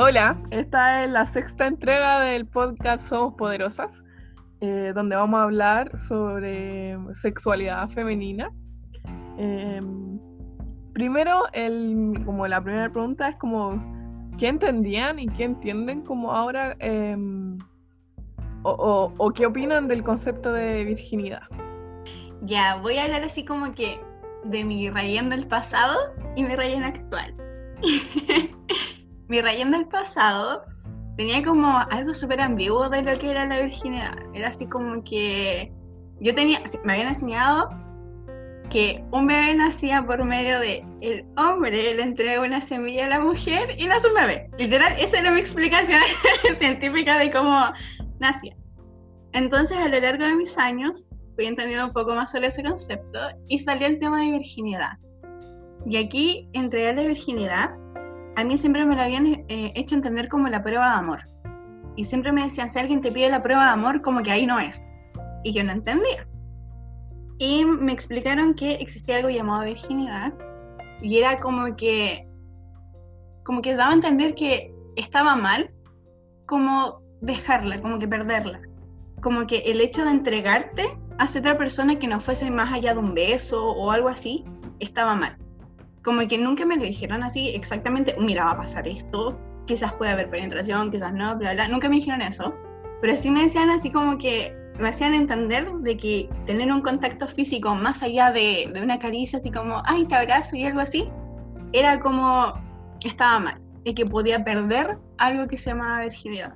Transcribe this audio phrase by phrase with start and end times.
[0.00, 4.04] Hola, esta es la sexta entrega del podcast Somos Poderosas,
[4.60, 8.52] eh, donde vamos a hablar sobre sexualidad femenina.
[9.38, 10.20] Em,
[10.92, 13.82] primero, el, como la primera pregunta es como,
[14.38, 17.58] ¿qué entendían y qué entienden como ahora em,
[18.62, 21.42] o, o qué opinan del concepto de virginidad?
[22.42, 24.00] Ya, voy a hablar así como que
[24.44, 25.98] de mi relleno del pasado
[26.36, 27.34] y mi relleno actual.
[29.28, 30.62] mi relleno del pasado
[31.16, 34.16] tenía como algo súper ambiguo de lo que era la virginidad.
[34.34, 35.72] Era así como que
[36.20, 37.68] yo tenía, me habían enseñado
[38.70, 43.20] que un bebé nacía por medio de el hombre le entrega una semilla a la
[43.20, 44.50] mujer y nace un bebé.
[44.58, 46.00] Literal, esa era mi explicación
[46.58, 47.72] científica de cómo
[48.20, 48.56] nacía.
[49.32, 53.18] Entonces, a lo largo de mis años, fui entendiendo un poco más sobre ese concepto
[53.48, 54.98] y salió el tema de virginidad.
[55.86, 57.70] Y aquí, entregar la virginidad,
[58.38, 61.18] a mí siempre me lo habían eh, hecho entender como la prueba de amor.
[61.96, 64.46] Y siempre me decían, si alguien te pide la prueba de amor, como que ahí
[64.46, 64.80] no es.
[65.42, 66.24] Y yo no entendía.
[67.38, 70.32] Y me explicaron que existía algo llamado virginidad.
[71.02, 72.28] Y era como que,
[73.44, 75.72] como que daba a entender que estaba mal,
[76.46, 78.60] como dejarla, como que perderla.
[79.20, 83.00] Como que el hecho de entregarte hacia otra persona que no fuese más allá de
[83.00, 84.44] un beso o algo así,
[84.78, 85.36] estaba mal.
[86.02, 90.12] Como que nunca me lo dijeron así exactamente, mira, va a pasar esto, quizás puede
[90.12, 91.68] haber penetración, quizás no, bla, bla.
[91.68, 92.54] Nunca me dijeron eso.
[93.00, 97.26] Pero sí me decían así como que me hacían entender de que tener un contacto
[97.28, 101.08] físico más allá de, de una caricia, así como, ay, te abrazo y algo así,
[101.72, 102.54] era como,
[103.04, 103.60] estaba mal.
[103.84, 106.54] Y que podía perder algo que se llamaba virginidad.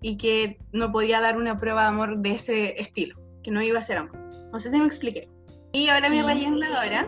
[0.00, 3.78] Y que no podía dar una prueba de amor de ese estilo que no iba
[3.78, 4.16] a ser amor.
[4.52, 5.28] No sé si me expliqué.
[5.72, 7.06] Y ahora mi leyenda ahora,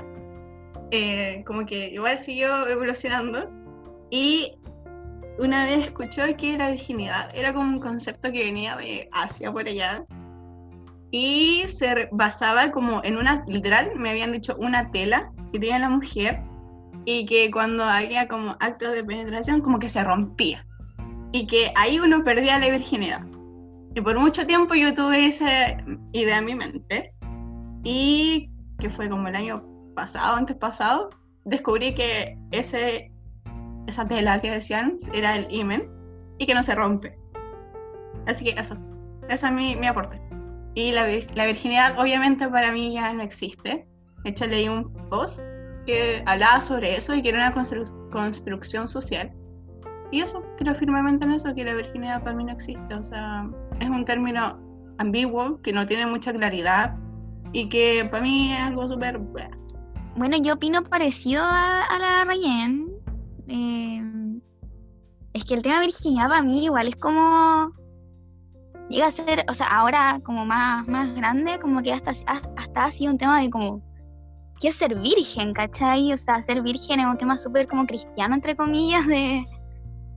[0.90, 3.50] eh, como que igual siguió evolucionando.
[4.10, 4.54] Y
[5.38, 9.66] una vez escuchó que la virginidad era como un concepto que venía de Asia por
[9.66, 10.04] allá.
[11.10, 15.90] Y se basaba como en una, literal, me habían dicho una tela que tenía la
[15.90, 16.40] mujer
[17.04, 20.64] y que cuando había como actos de penetración como que se rompía
[21.32, 23.22] y que ahí uno perdía la virginidad.
[23.94, 25.78] Y por mucho tiempo yo tuve esa
[26.12, 27.12] idea en mi mente.
[27.82, 29.64] Y que fue como el año
[30.00, 31.10] pasado, antes pasado,
[31.44, 33.12] descubrí que ese,
[33.86, 35.88] esa tela que decían era el imen
[36.38, 37.18] y que no se rompe.
[38.26, 38.76] Así que eso,
[39.28, 40.20] esa es mi, mi aporte.
[40.74, 43.86] Y la, la virginidad obviamente para mí ya no existe.
[44.24, 45.42] De hecho leí un post
[45.86, 49.32] que hablaba sobre eso y que era una construcción social
[50.12, 52.94] y eso, creo firmemente en eso, que la virginidad para mí no existe.
[52.94, 54.58] O sea, es un término
[54.98, 56.96] ambiguo, que no tiene mucha claridad
[57.52, 59.18] y que para mí es algo súper...
[59.18, 59.56] Bueno,
[60.42, 62.88] yo opino parecido a, la Rayen.
[63.46, 64.40] Eh,
[65.32, 67.72] es que el tema de virginidad para mí igual es como...
[68.88, 72.90] Llega a ser, o sea, ahora como más, más grande, como que hasta, hasta ha
[72.90, 73.80] sido un tema de como
[74.60, 75.54] ¿qué es ser virgen?
[75.54, 76.12] ¿Cachai?
[76.12, 79.44] O sea, ser virgen es un tema súper como cristiano, entre comillas, de,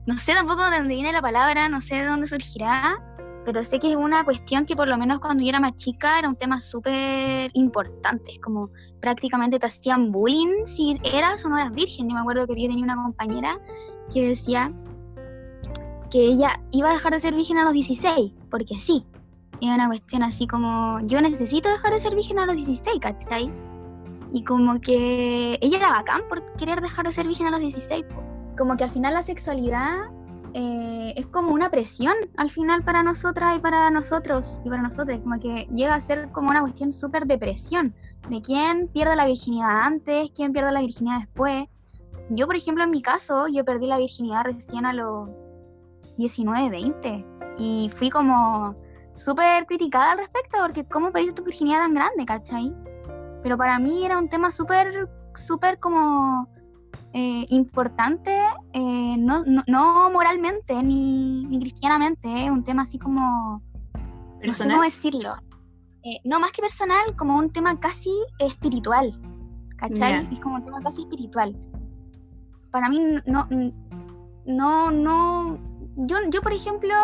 [0.06, 2.96] no sé tampoco de dónde viene la palabra, no sé de dónde surgirá,
[3.44, 6.18] pero sé que es una cuestión que por lo menos cuando yo era más chica
[6.18, 8.32] era un tema súper importante.
[8.32, 12.08] Es como prácticamente te hacían bullying si eras o no eras virgen.
[12.08, 13.60] Yo me acuerdo que yo tenía una compañera
[14.12, 14.72] que decía
[16.10, 19.04] que ella iba a dejar de ser virgen a los 16, porque sí.
[19.60, 23.50] Era una cuestión así como, yo necesito dejar de ser virgen a los 16, ¿cachai?
[24.32, 28.04] Y como que ella era bacán por querer dejar de ser virgen a los 16
[28.56, 30.10] como que al final la sexualidad
[30.56, 35.18] eh, es como una presión al final para nosotras y para nosotros y para nosotros,
[35.24, 37.92] como que llega a ser como una cuestión súper de presión,
[38.28, 41.64] de quién pierde la virginidad antes, quién pierde la virginidad después.
[42.30, 45.28] Yo, por ejemplo, en mi caso, yo perdí la virginidad recién a los
[46.18, 47.26] 19, 20
[47.58, 48.76] y fui como
[49.16, 52.72] súper criticada al respecto porque cómo perdiste tu virginidad tan grande, ¿cachai?
[53.42, 56.48] Pero para mí era un tema súper, súper como
[57.12, 58.36] eh, importante,
[58.72, 63.62] eh, no, no, moralmente ni, ni cristianamente, es un tema así como,
[64.40, 64.76] ¿Personal?
[64.76, 65.34] cómo decirlo,
[66.02, 69.18] eh, no más que personal, como un tema casi espiritual,
[69.76, 70.28] ¿cachai?
[70.32, 71.56] Es como un tema casi espiritual.
[72.70, 73.48] Para mí no,
[74.46, 75.58] no, no,
[75.96, 76.94] yo, yo por ejemplo,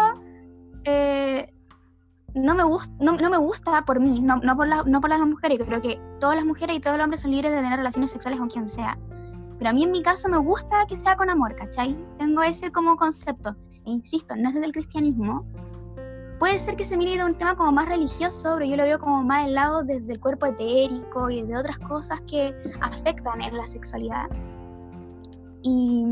[2.34, 5.60] no me, gusta, no, me gusta por mí, no, no, por no por las mujeres,
[5.64, 8.40] creo que todas las mujeres y todos los hombres son libres de tener relaciones sexuales
[8.40, 8.98] con quien sea.
[9.60, 11.94] Pero a mí en mi caso me gusta que sea con amor, ¿cachai?
[12.16, 13.54] Tengo ese como concepto.
[13.84, 15.44] E insisto, no es desde el cristianismo.
[16.38, 18.98] Puede ser que se mire de un tema como más religioso, pero yo lo veo
[18.98, 23.54] como más el lado desde el cuerpo etérico y de otras cosas que afectan en
[23.54, 24.30] la sexualidad.
[25.62, 26.06] Y,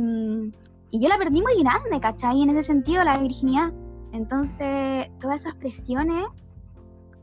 [0.91, 2.43] y yo la perdí muy grande, ¿cachai?
[2.43, 3.73] En ese sentido, la virginidad.
[4.13, 6.27] Entonces, todas esas presiones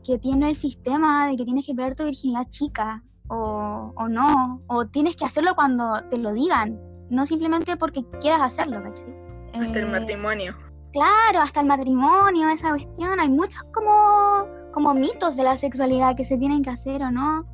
[0.02, 4.62] que tiene el sistema de que tienes que perder tu virginidad chica o, o no,
[4.66, 6.78] o tienes que hacerlo cuando te lo digan,
[7.10, 9.14] no simplemente porque quieras hacerlo, ¿cachai?
[9.54, 10.54] Hasta el Eh, matrimonio.
[10.92, 13.20] Claro, hasta el matrimonio, esa cuestión.
[13.20, 17.44] Hay muchos como, como mitos de la sexualidad que se tienen que hacer o no.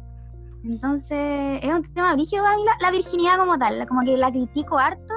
[0.65, 3.85] Entonces, es un tema brígido para mí la, la virginidad como tal.
[3.89, 5.15] Como que la critico harto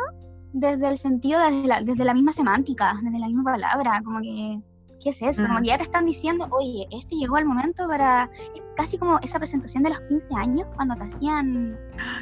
[0.53, 4.01] desde el sentido, desde la, desde la misma semántica, desde la misma palabra.
[4.03, 4.59] Como que,
[5.05, 5.43] ¿qué es eso?
[5.43, 5.61] Como Mm.
[5.61, 8.29] que ya te están diciendo, oye, este llegó el momento para.
[8.55, 11.77] Es casi como esa presentación de los 15 años cuando te hacían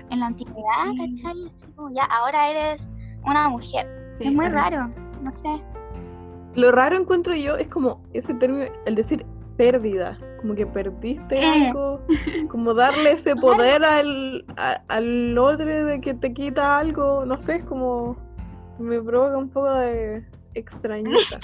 [0.09, 1.15] en la antigüedad, Sí.
[1.23, 1.51] ¿cachai?
[1.75, 2.91] Como ya, ahora eres
[3.25, 3.87] una mujer.
[4.19, 4.91] Sí, es muy raro,
[5.21, 5.63] no sé.
[6.55, 9.25] Lo raro encuentro yo es como ese término, el decir
[9.57, 11.67] pérdida, como que perdiste Eh.
[11.67, 12.01] algo,
[12.51, 13.33] como darle ese
[13.77, 18.17] poder al, a- al otro de que te quita algo, no sé, es como
[18.77, 20.25] me provoca un poco de
[20.55, 21.39] extrañeza.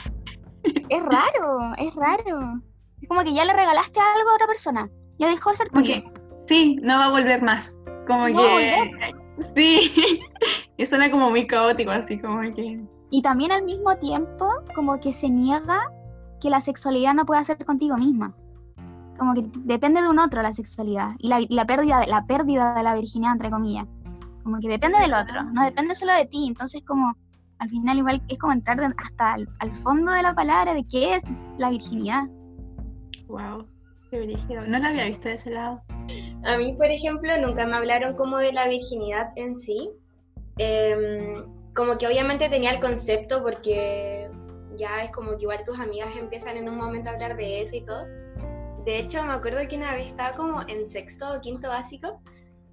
[0.63, 2.61] Es raro, es raro.
[3.01, 4.89] Es como que ya le regalaste algo a otra persona.
[5.17, 5.85] Ya dejó de ser tuyo.
[5.85, 6.03] que,
[6.47, 7.77] sí, no va a volver más.
[8.07, 9.15] Como No que.
[9.55, 10.21] Sí.
[10.77, 12.81] y suena como muy caótico, así como que.
[13.11, 15.79] Y también al mismo tiempo, como que se niega
[16.41, 18.35] que la sexualidad no puede ser contigo misma.
[19.17, 21.11] Como que depende de un otro la sexualidad.
[21.19, 23.87] Y la, y la pérdida, de, la pérdida de la virginidad, entre comillas.
[24.43, 26.45] Como que depende del otro, no depende solo de ti.
[26.47, 27.15] Entonces, como
[27.59, 30.83] al final, igual es como entrar de- hasta al, al fondo de la palabra de
[30.85, 31.23] qué es
[31.57, 32.23] la virginidad.
[33.27, 33.67] Wow.
[34.09, 34.61] Qué brígido.
[34.65, 35.81] No la había visto de ese lado.
[36.43, 39.91] A mí, por ejemplo, nunca me hablaron como de la virginidad en sí.
[40.57, 41.43] Em,
[41.75, 44.29] como que obviamente tenía el concepto porque
[44.75, 47.75] ya es como que igual tus amigas empiezan en un momento a hablar de eso
[47.75, 48.05] y todo.
[48.85, 52.19] De hecho, me acuerdo que una vez estaba como en sexto o quinto básico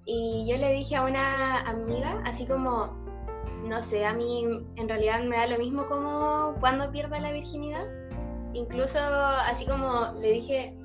[0.05, 3.05] y yo le dije a una amiga, así como,
[3.65, 4.45] no sé, a mí
[4.75, 7.85] en realidad me da lo mismo como cuando pierda la virginidad.
[8.53, 10.77] Incluso así como le dije,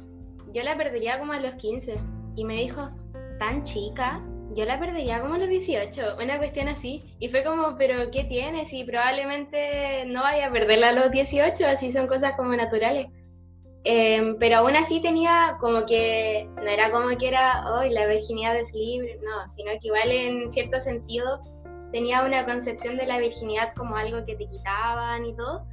[0.53, 1.97] yo la perdería como a los 15
[2.37, 2.91] y me dijo,
[3.39, 4.23] tan chica,
[4.55, 7.03] yo la perdería como a los 18, una cuestión así.
[7.19, 8.73] Y fue como, pero ¿qué tienes?
[8.73, 13.07] Y probablemente no vaya a perderla a los 18, así son cosas como naturales.
[13.85, 18.57] Em, pero aún así tenía como que, no era como que era, hoy la virginidad
[18.57, 21.41] es libre, no, sino que igual en cierto sentido
[21.93, 25.67] tenía una concepción de la virginidad como algo que te quitaban y todo.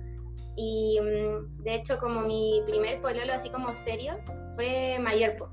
[0.56, 4.18] Y mm, de hecho como mi primer pololo así como serio
[4.56, 5.50] fue mayor, po.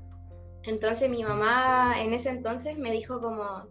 [0.63, 3.67] Entonces mi mamá en ese entonces me dijo como,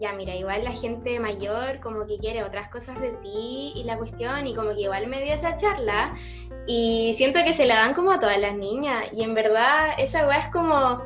[0.00, 3.98] ya mira, igual la gente mayor como que quiere otras cosas de ti y la
[3.98, 6.14] cuestión y como que igual me dio esa charla
[6.66, 10.26] y siento que se la dan como a todas las niñas y en verdad esa
[10.26, 11.02] weá es como,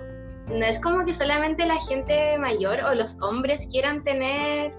[0.49, 4.73] no es como que solamente la gente mayor o los hombres quieran tener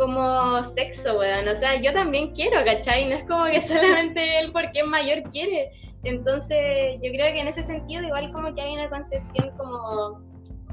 [0.00, 3.06] como sexo, weón, o sea, yo también quiero, ¿cachai?
[3.06, 5.70] No es como que solamente él porque es mayor quiere.
[6.04, 10.22] Entonces, yo creo que en ese sentido igual como que hay una concepción como,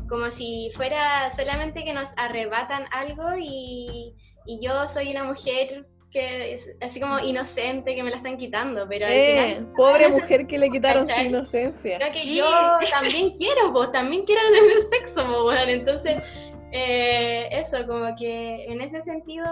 [0.07, 4.15] como si fuera solamente que nos arrebatan algo y,
[4.45, 8.87] y yo soy una mujer que es así como inocente que me la están quitando,
[8.87, 9.73] pero al Eh, final...
[9.75, 11.27] pobre mujer que le quitaron su ¿cachai?
[11.27, 11.97] inocencia.
[11.97, 12.49] Creo que yo
[12.89, 15.69] también quiero, pues también quiero tener sexo, pues, weón.
[15.69, 16.23] Entonces,
[16.71, 19.45] eh, eso, como que en ese sentido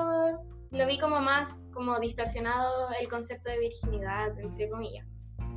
[0.72, 5.06] lo vi como más como distorsionado el concepto de virginidad, entre comillas.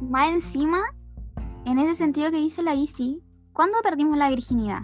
[0.00, 0.82] Más encima,
[1.64, 3.20] en ese sentido que dice la Isi,
[3.52, 4.82] ¿cuándo perdimos la virginidad?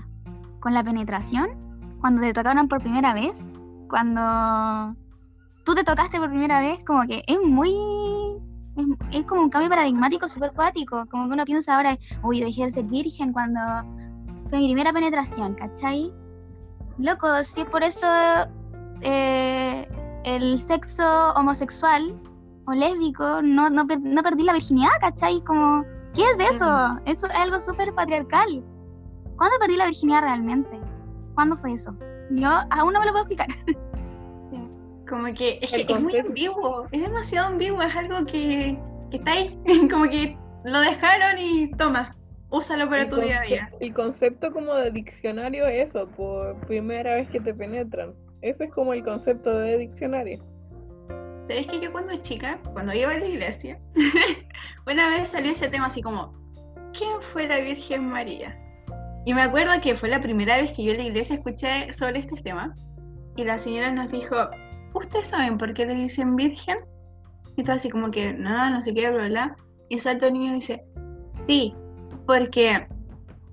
[0.61, 1.99] ¿Con la penetración?
[2.01, 3.43] ¿Cuando te tocaron por primera vez?
[3.89, 4.97] ¿Cuando
[5.65, 6.83] tú te tocaste por primera vez?
[6.85, 7.73] Como que es muy...
[8.77, 11.07] Es, es como un cambio paradigmático súper cuático.
[11.07, 13.61] Como que uno piensa ahora, uy, dejé de ser virgen cuando
[14.49, 16.13] fue mi primera penetración, ¿cachai?
[16.99, 18.07] Loco, si es por eso
[19.01, 19.89] eh,
[20.25, 22.15] el sexo homosexual
[22.67, 25.41] o lésbico, no, no, per- no perdí la virginidad, ¿cachai?
[25.45, 25.85] Como,
[26.15, 26.99] ¿qué es eso?
[27.05, 28.65] Eso es algo súper patriarcal.
[29.37, 30.81] ¿Cuándo perdí la virginidad realmente?
[31.35, 31.95] ¿Cuándo fue eso?
[32.31, 33.49] Yo aún no me lo puedo explicar.
[34.51, 34.69] Sí.
[35.09, 38.79] Como que es, que es muy ambiguo, es demasiado ambiguo, es algo que,
[39.11, 39.59] que está ahí,
[39.91, 42.11] como que lo dejaron y toma,
[42.57, 43.71] úsalo para El tu día a día.
[43.81, 48.15] El concepto como de diccionario es eso, por primera vez que te penetran.
[48.43, 50.43] Ese es como el concepto de diccionario.
[51.49, 53.79] ¿Sabes que yo cuando chica, cuando iba a la iglesia,
[54.87, 56.33] una vez salió ese tema así como,
[56.97, 58.59] ¿quién fue la Virgen María?
[59.27, 62.21] Y me acuerdo que fue la primera vez que yo en la iglesia escuché sobre
[62.21, 62.75] este tema.
[63.37, 64.37] Y la señora nos dijo,
[64.95, 66.77] ¿ustedes saben por qué le dicen Virgen?
[67.57, 69.57] Y todo así como que, no, no sé qué, bla, bla.
[69.89, 70.85] Y salta el niño y dice,
[71.47, 71.75] sí,
[72.27, 72.87] porque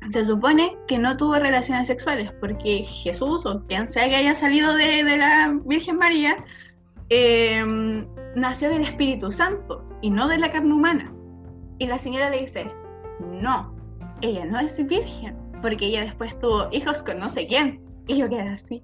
[0.10, 4.74] se supone que no tuvo relaciones sexuales, porque Jesús o quien sea que haya salido
[4.74, 6.38] de, de la Virgen María,
[7.10, 11.13] em, nació del Espíritu Santo y no de la carne humana.
[11.78, 12.72] Y la señora le dice,
[13.20, 13.75] no,
[14.22, 17.82] ella no es virgen, porque ella después tuvo hijos con no sé quién.
[18.08, 18.82] Y yo quedé así.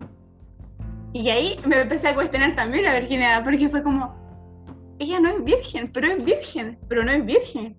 [1.13, 4.15] Y ahí me empecé a cuestionar también la virginidad, porque fue como,
[4.99, 7.75] ella no es virgen, pero es virgen, pero no es virgen.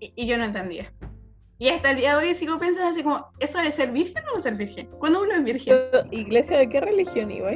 [0.00, 0.92] Y, yo no entendía.
[1.62, 4.34] Y hasta el día de hoy sigo pensando así como, ¿eso de ser virgen o
[4.34, 4.88] no ser virgen?
[4.98, 5.76] ¿Cuándo uno es virgen?
[6.10, 7.52] ¿Iglesia de qué religión iba?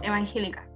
[0.00, 0.70] Evangélica.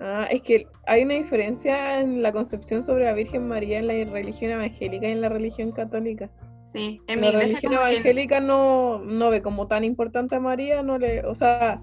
[0.00, 3.94] Ah, es que hay una diferencia en la concepción sobre la Virgen María en la
[4.12, 6.30] religión evangélica y en la religión católica.
[6.74, 10.98] Sí, en mi la religión evangélica no, no ve como tan importante a María, no
[10.98, 11.80] le, o sea,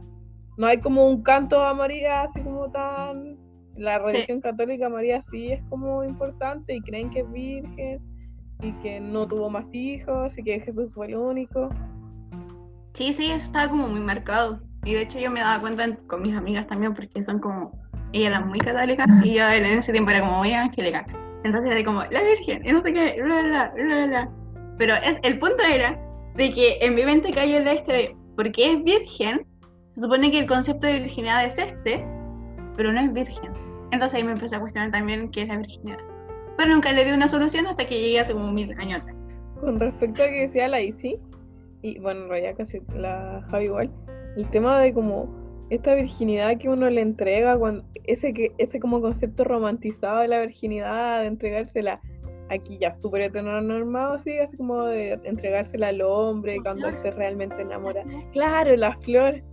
[0.56, 3.40] no hay como un canto a María así como tan
[3.76, 8.17] la religión católica María sí es como importante y creen que es virgen
[8.62, 11.70] y que no tuvo más hijos y que Jesús fue el único.
[12.94, 14.60] Sí, sí, eso estaba como muy marcado.
[14.84, 17.72] Y de hecho yo me daba cuenta con mis amigas también porque son como,
[18.14, 21.06] ella era muy católica y yo en ese tiempo era como muy evangélica.
[21.44, 24.32] Entonces era como, la Virgen, y no sé qué, bla, bla, bla, bla.
[24.78, 26.00] Pero es, el punto era
[26.36, 29.46] de que en mi mente cayó el este de, porque es virgen,
[29.94, 32.06] se supone que el concepto de virginidad es este,
[32.76, 33.52] pero no es virgen.
[33.92, 36.00] Entonces ahí me empecé a cuestionar también qué es la virginidad.
[36.58, 39.16] Pero nunca le di una solución hasta que llegué hace como mil años atrás.
[39.62, 41.20] Con respecto a que decía la Isi,
[41.82, 43.92] y bueno, en realidad casi la Javi igual,
[44.36, 45.30] el tema de como
[45.70, 50.42] esta virginidad que uno le entrega, cuando ese, que, ese como concepto romantizado de la
[50.42, 52.02] virginidad, de entregársela
[52.50, 58.08] aquí ya súper heteronormado, así, así como de entregársela al hombre cuando esté realmente enamorada.
[58.32, 59.44] Claro, la flor,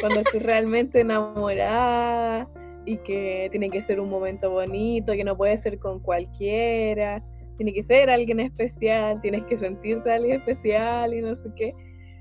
[0.00, 2.48] cuando esté realmente enamorada
[2.86, 7.22] y que tiene que ser un momento bonito, que no puede ser con cualquiera,
[7.56, 11.74] tiene que ser alguien especial, tienes que sentirte alguien especial y no sé qué.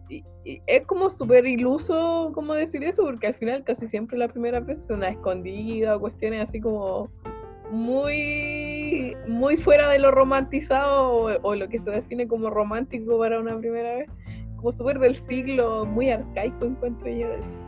[0.10, 0.24] Y,
[0.68, 4.80] es como súper iluso como decir eso, porque al final casi siempre la primera vez
[4.80, 7.10] es una escondida o cuestiones así como
[7.72, 13.58] muy, muy fuera de lo romantizado o, lo que se define como romántico para una
[13.58, 14.10] primera vez,
[14.58, 17.63] como súper del siglo, muy arcaico encuentro yo eso.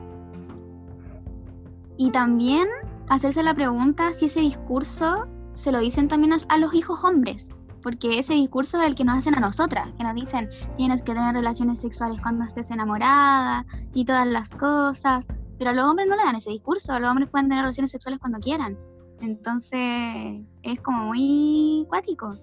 [1.98, 2.68] Y también
[3.10, 7.50] hacerse la pregunta si ese discurso se lo dicen también a, los hijos hombres,
[7.82, 11.14] porque ese discurso es el que nos hacen a nosotras, que nos dicen tienes que
[11.14, 15.26] tener relaciones sexuales cuando estés enamorada y todas las cosas,
[15.58, 18.20] pero a los hombres no le dan ese discurso, los hombres pueden tener relaciones sexuales
[18.20, 18.78] cuando quieran.
[19.22, 22.36] Entonces es como muy cuático.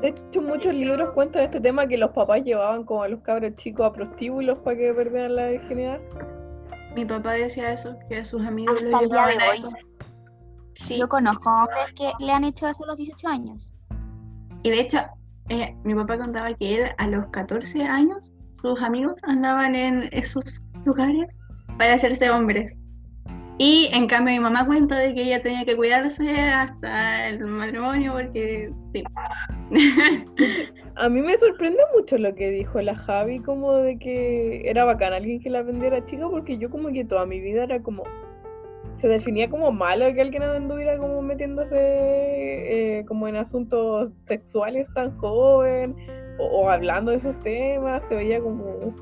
[0.00, 3.54] De hecho, muchos libros cuentan este tema que los papás llevaban como a los cabros
[3.56, 6.00] chicos a prostíbulos para que perdieran la virginidad.
[6.94, 9.74] Mi papá decía eso, que sus amigos Hasta el día de hoy.
[10.74, 10.98] Sí.
[10.98, 13.74] Yo conozco hombres que le han hecho eso a los 18 años.
[14.62, 14.98] Y de hecho,
[15.48, 18.32] eh, mi papá contaba que él a los 14 años,
[18.62, 21.38] sus amigos andaban en esos lugares
[21.78, 22.76] para hacerse hombres.
[23.58, 28.12] Y en cambio mi mamá cuenta de que ella tenía que cuidarse hasta el matrimonio
[28.14, 29.04] porque sí.
[30.96, 35.12] A mí me sorprende mucho lo que dijo la Javi, como de que era bacán
[35.12, 38.04] alguien que la vendiera chica, porque yo como que toda mi vida era como,
[38.94, 45.16] se definía como malo que alguien anduviera como metiéndose eh, como en asuntos sexuales tan
[45.18, 45.96] joven,
[46.38, 48.94] o, hablando de esos temas, se veía como,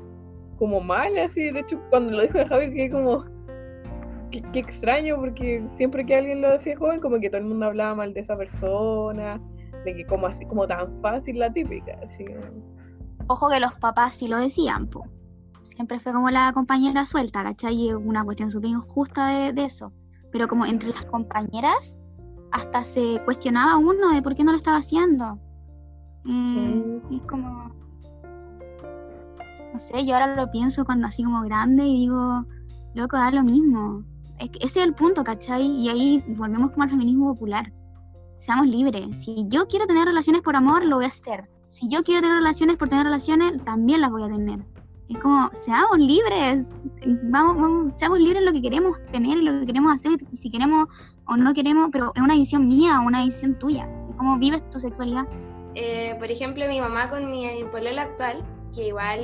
[0.57, 3.23] como mal, así, de hecho cuando lo dijo la Javi que como
[4.31, 7.93] qué, extraño, porque siempre que alguien lo decía joven, como que todo el mundo hablaba
[7.93, 9.39] mal de esa persona,
[9.83, 11.99] de que como así, como tan fácil la típica.
[13.27, 15.05] Ojo que los papás sí lo decían, po.
[15.75, 17.87] Siempre fue como la compañera suelta, ¿cachai?
[17.87, 19.91] Y una cuestión súper injusta de, eso.
[20.31, 22.03] Pero como entre las compañeras,
[22.51, 25.39] hasta se cuestionaba uno de por qué no lo estaba haciendo.
[26.23, 27.15] Mm.
[27.15, 27.73] Es como.
[29.73, 32.45] No sé, yo ahora lo pienso cuando así como grande y digo,
[32.93, 34.03] loco, da lo mismo
[34.39, 35.65] ese es el punto, ¿cachai?
[35.65, 37.71] Y ahí volvemos como al feminismo popular.
[38.43, 39.23] Seamos libres.
[39.23, 41.45] Si yo quiero tener relaciones por amor, lo voy a hacer.
[41.69, 44.59] Si yo quiero tener relaciones por tener relaciones, también las voy a tener.
[45.07, 46.67] Es como, seamos libres,
[47.23, 50.51] vamos, vamos, seamos libres en lo que queremos tener y lo que queremos hacer, si
[50.51, 50.89] queremos
[51.25, 53.87] o no queremos, pero es una decisión mía una decisión tuya.
[54.09, 55.25] Es como vives tu sexualidad.
[55.75, 58.43] Eh, por ejemplo, mi mamá con mi pololo actual,
[58.75, 59.21] que igual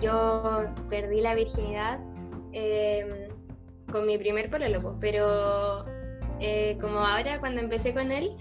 [0.00, 1.98] yo perdí la virginidad,
[2.52, 3.28] eh,
[3.90, 5.95] con mi primer pololo, pero
[6.40, 8.36] eh, como ahora cuando empecé con él,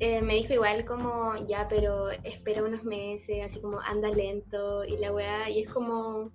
[0.00, 4.96] eh, me dijo igual como, ya, pero espera unos meses, así como anda lento y
[4.98, 6.30] la weá, y es como,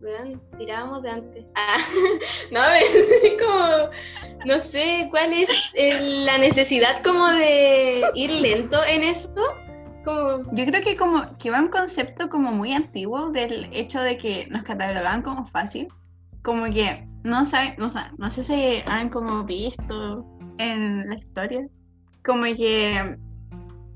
[0.00, 1.44] vean, tirábamos de antes.
[1.54, 1.78] Ah,
[2.50, 3.90] no, es como,
[4.46, 9.42] no sé cuál es la necesidad como de ir lento en esto.
[10.04, 10.50] Como...
[10.52, 14.46] Yo creo que como que va un concepto como muy antiguo del hecho de que
[14.46, 15.88] nos catalogaban como fácil,
[16.42, 17.88] como que no saben, no,
[18.18, 20.26] no sé si han como visto
[20.58, 21.66] en la historia.
[22.24, 23.16] Como que,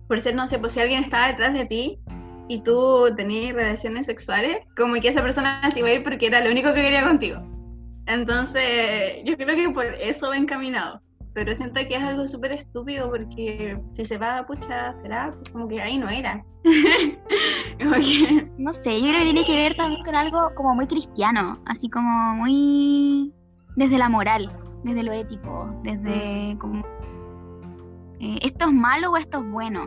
[0.08, 1.98] por ser, no sé, pues si alguien estaba detrás de ti
[2.48, 6.42] y tú tenías relaciones sexuales, como que esa persona se iba a ir porque era
[6.42, 7.40] lo único que quería contigo.
[8.06, 11.00] Entonces, yo creo que por eso va encaminado.
[11.36, 15.68] Pero siento que es algo súper estúpido porque si se va, pucha, será pues como
[15.68, 16.42] que ahí no era.
[17.78, 21.58] Que- No sé, yo creo que tiene que ver también con algo como muy cristiano,
[21.66, 23.34] así como muy
[23.76, 24.50] desde la moral,
[24.82, 26.82] desde lo ético, desde como
[28.18, 29.86] eh, esto es malo o esto es bueno.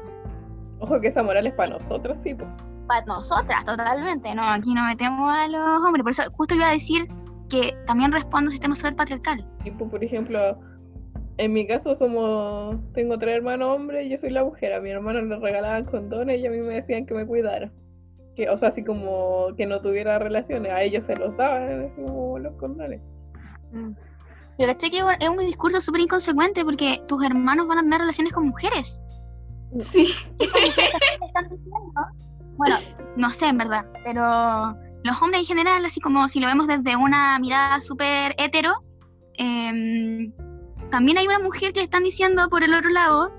[0.82, 2.48] Ojo que esa moral es para nosotros, sí, pues.
[2.88, 6.74] Para nosotras, totalmente, no, aquí no metemos a los hombres, por eso justo iba a
[6.74, 7.08] decir
[7.50, 9.44] que también responde a un sistema súper patriarcal.
[9.64, 10.60] Tipo, por ejemplo,
[11.40, 14.74] en mi caso somos, tengo tres hermanos hombres y yo soy la mujer.
[14.74, 17.72] A mi hermano le regalaban condones y a mí me decían que me cuidara.
[18.36, 21.92] Que, o sea, así como que no tuviera relaciones, a ellos se los daban así
[21.96, 23.00] como los condones.
[23.72, 28.34] Pero caché que es un discurso súper inconsecuente porque tus hermanos van a tener relaciones
[28.34, 29.02] con mujeres.
[29.80, 30.12] Sí.
[30.40, 32.02] Esas mujeres también están diciendo,
[32.58, 32.80] bueno,
[33.16, 36.98] no sé en verdad, pero los hombres en general, así como si lo vemos desde
[36.98, 38.84] una mirada súper hetero,
[39.36, 40.34] em,
[40.92, 43.32] también hay una mujer que le están diciendo por el otro lado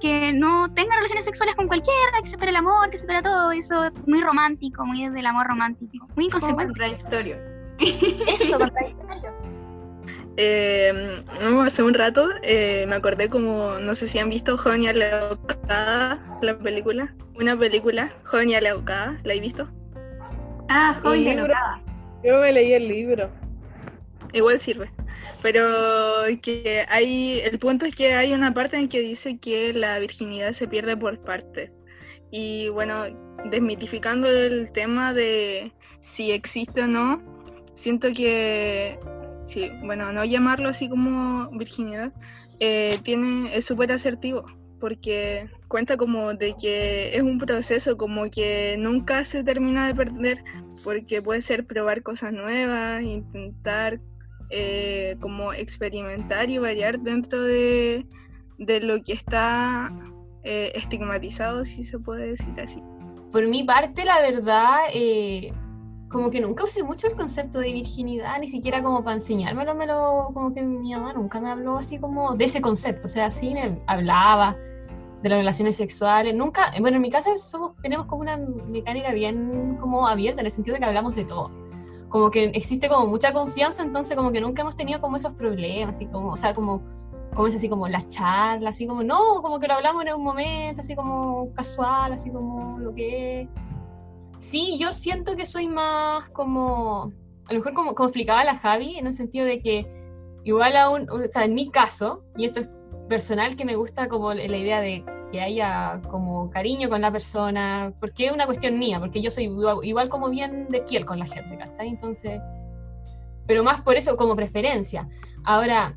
[0.00, 3.22] que no tenga relaciones sexuales con cualquiera, que se espere el amor, que se espera
[3.22, 6.66] todo, eso muy romántico, muy desde el amor romántico, muy inconsecuente.
[6.66, 7.36] Contradictorio.
[7.78, 9.46] Eso, contradictorio.
[10.38, 11.24] Eh,
[11.64, 16.38] hace un rato eh, me acordé como, no sé si han visto Joven y Alocada,
[16.42, 17.14] la película.
[17.38, 19.66] Una película, Joven y Alocada, ¿la he visto?
[20.68, 21.44] Ah, joven y libro.
[21.44, 21.80] alocada.
[22.22, 23.30] Yo me leí el libro.
[24.32, 24.90] Igual sirve.
[25.46, 29.96] Pero que hay, el punto es que hay una parte en que dice que la
[30.00, 31.70] virginidad se pierde por partes.
[32.32, 33.04] Y bueno,
[33.48, 37.22] desmitificando el tema de si existe o no,
[37.74, 38.98] siento que,
[39.44, 42.12] sí, bueno, no llamarlo así como virginidad,
[42.58, 44.46] eh, tiene, es súper asertivo,
[44.80, 50.42] porque cuenta como de que es un proceso como que nunca se termina de perder,
[50.82, 54.00] porque puede ser probar cosas nuevas, intentar
[54.50, 58.06] eh, como experimentar y variar dentro de,
[58.58, 59.92] de lo que está
[60.44, 62.82] eh, estigmatizado, si se puede decir así.
[63.32, 65.52] Por mi parte, la verdad, eh,
[66.08, 69.86] como que nunca usé mucho el concepto de virginidad, ni siquiera como para enseñármelo, me
[69.86, 73.28] lo, como que mi mamá nunca me habló así como de ese concepto, o sea,
[73.28, 74.56] sí me hablaba
[75.22, 79.76] de las relaciones sexuales, nunca, bueno, en mi casa somos, tenemos como una mecánica bien
[79.80, 81.50] como abierta, en el sentido de que hablamos de todo,
[82.08, 85.96] como que existe como mucha confianza, entonces como que nunca hemos tenido como esos problemas,
[85.96, 86.82] así como, o sea, como,
[87.34, 90.22] como es así como la charla, así como, no, como que lo hablamos en un
[90.22, 93.48] momento, así como casual, así como lo que es.
[94.38, 97.12] Sí, yo siento que soy más como,
[97.46, 99.86] a lo mejor como, como explicaba la Javi, en el sentido de que
[100.44, 102.68] igual a un, o sea, en mi caso, y esto es
[103.08, 107.92] personal, que me gusta como la idea de que haya como cariño con la persona,
[108.00, 111.18] porque es una cuestión mía, porque yo soy igual, igual como bien de piel con
[111.18, 111.88] la gente, ¿cachai?
[111.88, 112.40] Entonces,
[113.46, 115.08] pero más por eso como preferencia.
[115.44, 115.96] Ahora,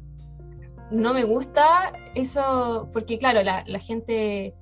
[0.92, 4.56] no me gusta eso, porque claro, la, la gente,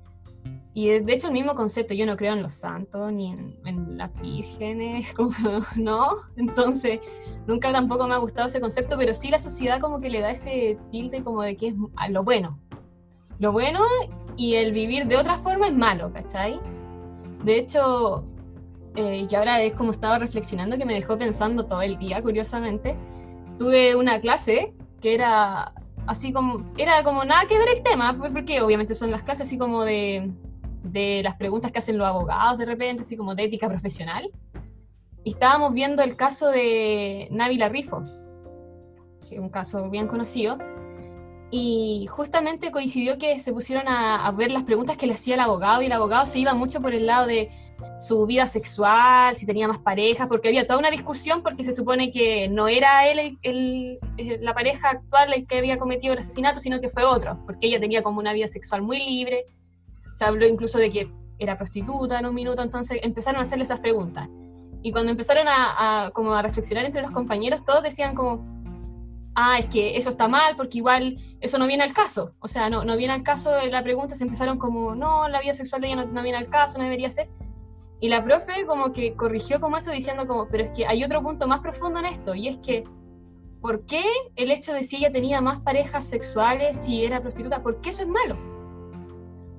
[0.74, 3.96] y de hecho el mismo concepto, yo no creo en los santos ni en, en
[3.96, 5.32] las vírgenes, como,
[5.76, 6.16] ¿no?
[6.36, 7.00] Entonces,
[7.46, 10.30] nunca tampoco me ha gustado ese concepto, pero sí la sociedad como que le da
[10.30, 12.60] ese tilde como de que es a lo bueno.
[13.38, 13.84] Lo bueno
[14.36, 16.60] y el vivir de otra forma es malo, ¿cachai?
[17.44, 18.24] De hecho,
[18.96, 22.96] eh, que ahora es como estaba reflexionando que me dejó pensando todo el día, curiosamente,
[23.58, 25.72] tuve una clase que era
[26.06, 29.58] así como, era como nada que ver el tema, porque obviamente son las clases así
[29.58, 30.32] como de,
[30.82, 34.30] de las preguntas que hacen los abogados de repente, así como de ética profesional.
[35.22, 38.02] Y estábamos viendo el caso de Návila Rifo,
[39.28, 40.58] que es un caso bien conocido,
[41.50, 45.82] y justamente coincidió que se pusieron a, ver las preguntas que le hacía el abogado,
[45.82, 47.50] y el abogado se iba mucho por el lado de
[47.98, 52.10] su vida sexual, si tenía más parejas, porque había toda una discusión porque se supone
[52.10, 53.38] que no era él
[54.40, 57.80] la pareja actual el que había cometido el asesinato, sino que fue otro, porque ella
[57.80, 59.44] tenía como una vida sexual muy libre,
[60.16, 63.80] se habló incluso de que era prostituta en un minuto, entonces empezaron a hacerle esas
[63.80, 64.28] preguntas.
[64.82, 68.57] Y cuando empezaron a, a- como a reflexionar entre los compañeros, todos decían como,
[69.40, 72.34] ah, es que eso está mal porque igual eso no viene al caso.
[72.40, 75.40] O sea, no, no viene al caso de la pregunta, se empezaron como, no, la
[75.40, 77.30] vida sexual de ella no, no viene al caso, no debería ser.
[78.00, 81.22] Y la profe como que corrigió como esto diciendo como, pero es que hay otro
[81.22, 82.82] punto más profundo en esto, y es que,
[83.60, 84.02] ¿por qué
[84.34, 88.02] el hecho de si ella tenía más parejas sexuales, si era prostituta, por qué eso
[88.02, 88.36] es malo?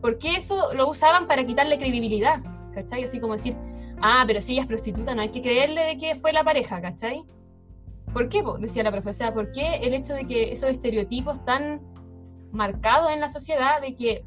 [0.01, 2.41] ¿Por qué eso lo usaban para quitarle credibilidad?
[2.73, 3.03] ¿Cachai?
[3.03, 3.55] Así como decir,
[4.01, 6.81] ah, pero si ella es prostituta, no hay que creerle de que fue la pareja,
[6.81, 7.23] ¿cachai?
[8.13, 8.43] ¿Por qué?
[8.59, 11.81] Decía la profe, o sea, ¿por qué el hecho de que esos estereotipos tan
[12.51, 14.25] marcado en la sociedad de que,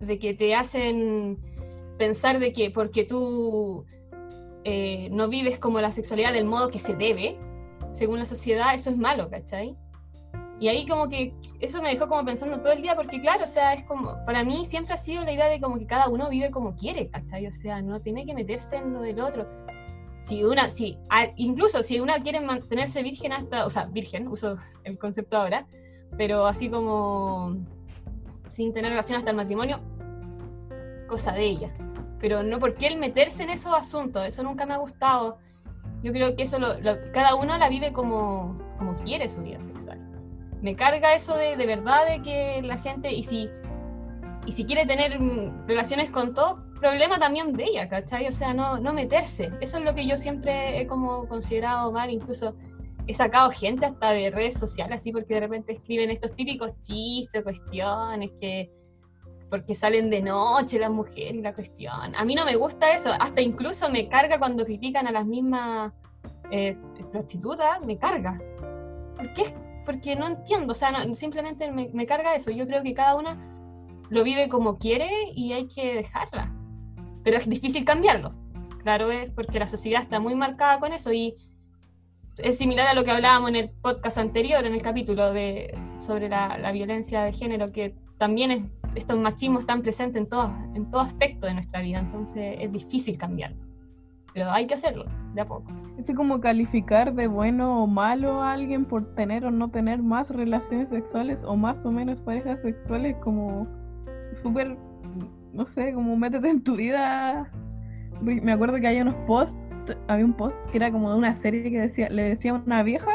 [0.00, 1.38] de que te hacen
[1.98, 3.84] pensar de que porque tú
[4.64, 7.38] eh, no vives como la sexualidad del modo que se debe,
[7.92, 9.76] según la sociedad, eso es malo, ¿cachai?
[10.58, 13.46] Y ahí como que eso me dejó como pensando todo el día, porque claro, o
[13.46, 16.30] sea, es como, para mí siempre ha sido la idea de como que cada uno
[16.30, 17.46] vive como quiere, ¿cachai?
[17.46, 19.46] O sea, no tiene que meterse en lo del otro.
[20.24, 20.98] Si una, si,
[21.36, 25.66] incluso si una quiere mantenerse virgen hasta, o sea, virgen, uso el concepto ahora,
[26.16, 27.56] pero así como
[28.48, 29.80] sin tener relación hasta el matrimonio,
[31.08, 31.74] cosa de ella.
[32.20, 35.38] Pero no porque él meterse en esos asuntos, eso nunca me ha gustado.
[36.02, 36.58] Yo creo que eso
[37.12, 40.04] cada uno la vive como, como quiere su vida sexual
[40.64, 43.50] me carga eso de, de verdad de que la gente, y si,
[44.46, 45.20] y si quiere tener
[45.66, 48.26] relaciones con todo, problema también de ella, ¿cachai?
[48.28, 49.50] O sea, no, no meterse.
[49.62, 52.54] Eso es lo que yo siempre he como considerado mal, incluso
[53.06, 57.42] he sacado gente hasta de redes sociales, así, porque de repente escriben estos típicos chistes,
[57.42, 58.70] cuestiones, que
[59.48, 62.14] porque salen de noche las mujeres y la cuestión.
[62.14, 65.90] A mí no me gusta eso, hasta incluso me carga cuando critican a las mismas
[66.50, 66.76] eh,
[67.10, 68.38] prostitutas, me carga.
[69.16, 69.44] ¿Por qué
[69.86, 72.50] porque no entiendo, o sea, simplemente me, carga eso.
[72.50, 73.38] Yo creo que cada una
[74.10, 76.53] lo vive como quiere y hay que dejarla.
[77.24, 78.32] Pero es difícil cambiarlo.
[78.82, 81.36] Claro, es porque la sociedad está muy marcada con eso y
[82.38, 86.28] es similar a lo que hablábamos en el podcast anterior, en el capítulo de, sobre
[86.28, 88.62] la, la violencia de género, que también es,
[88.94, 93.16] estos machismos están presentes en todo, en todo aspecto de nuestra vida, entonces es difícil
[93.16, 93.64] cambiarlo
[94.34, 95.72] pero hay que hacerlo, de a poco.
[95.96, 100.28] Es como calificar de bueno o malo a alguien por tener o no tener más
[100.28, 103.68] relaciones sexuales o más o menos parejas sexuales, como
[104.34, 104.76] súper,
[105.54, 107.50] no sé, como métete en tu vida.
[108.20, 109.56] Me acuerdo que hay unos posts,
[110.08, 112.82] había un post que era como de una serie que decía, le decía a una
[112.82, 113.10] vieja,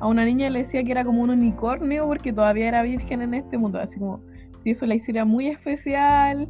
[0.00, 3.34] a una niña le decía que era como un unicornio porque todavía era virgen en
[3.34, 4.20] este mundo, así como
[4.62, 6.48] si eso la hiciera muy especial.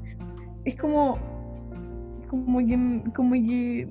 [0.64, 1.18] Es como
[2.28, 3.88] como que, como que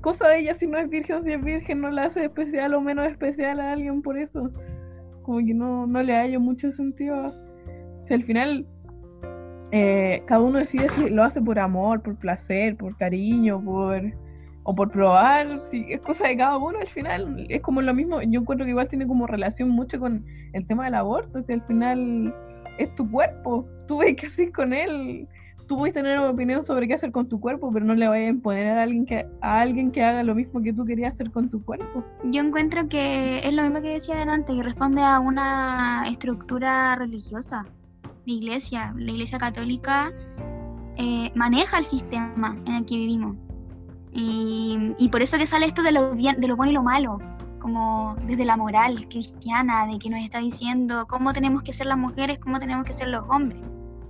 [0.00, 2.72] cosa de ella si no es virgen o si es virgen no la hace especial
[2.72, 4.50] o menos especial a alguien por eso.
[5.22, 7.28] Como que no, no le hallo mucho sentido.
[8.06, 8.66] Si al final
[9.72, 14.02] eh, cada uno decide si lo hace por amor, por placer, por cariño, por
[14.64, 18.22] o por probar, si es cosa de cada uno, al final es como lo mismo,
[18.22, 21.62] yo encuentro que igual tiene como relación mucho con el tema del aborto, si al
[21.62, 22.32] final
[22.78, 25.26] es tu cuerpo, tú ves qué haces con él,
[25.66, 28.26] tú puedes tener una opinión sobre qué hacer con tu cuerpo, pero no le vayas
[28.26, 31.30] a imponer a alguien que a alguien que haga lo mismo que tú querías hacer
[31.32, 32.04] con tu cuerpo.
[32.24, 37.66] Yo encuentro que es lo mismo que decía delante, que responde a una estructura religiosa.
[38.26, 40.12] La iglesia, la iglesia católica
[40.96, 43.36] eh, maneja el sistema en el que vivimos.
[44.12, 46.82] Y, y, por eso que sale esto de lo, bien, de lo bueno y lo
[46.82, 47.18] malo,
[47.60, 51.96] como desde la moral cristiana, de que nos está diciendo cómo tenemos que ser las
[51.96, 53.58] mujeres, cómo tenemos que ser los hombres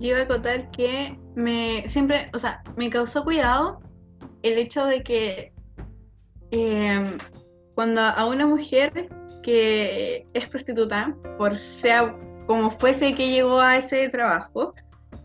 [0.03, 3.79] yo iba a contar que me siempre, o sea, me causó cuidado
[4.41, 5.53] el hecho de que
[6.51, 7.17] em,
[7.73, 9.09] cuando a una mujer
[9.41, 14.73] que es prostituta, por sea como fuese que llegó a ese trabajo,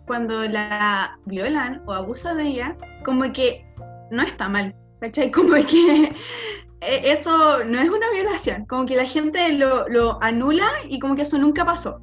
[0.07, 3.65] cuando la violan o abusan de ella, como que
[4.11, 5.31] no está mal, ¿cachai?
[5.33, 6.13] Como que
[6.81, 11.17] e, eso no es una violación, como que la gente lo, lo anula y como
[11.17, 12.01] que eso nunca pasó,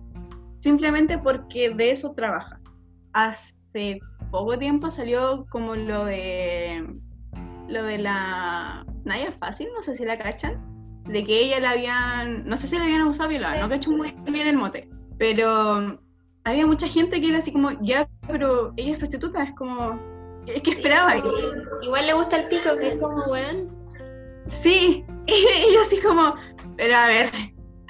[0.60, 2.60] simplemente porque de eso trabaja.
[3.14, 4.00] Hace
[4.32, 6.86] poco tiempo salió como lo de
[7.68, 12.46] lo de la Naya Fácil, no sé si la cachan, de que ella la habían,
[12.46, 16.00] no sé si la habían abusado violada, no cacho muy bien el mote, pero
[16.44, 20.00] había mucha gente que era así como, ya, pero ella es prostituta, es como,
[20.48, 21.16] es que esperaba.
[21.82, 23.70] igual le gusta el pico, que es como, weón.
[24.48, 26.36] Sí, y yo así como,
[26.78, 27.32] pero a ver,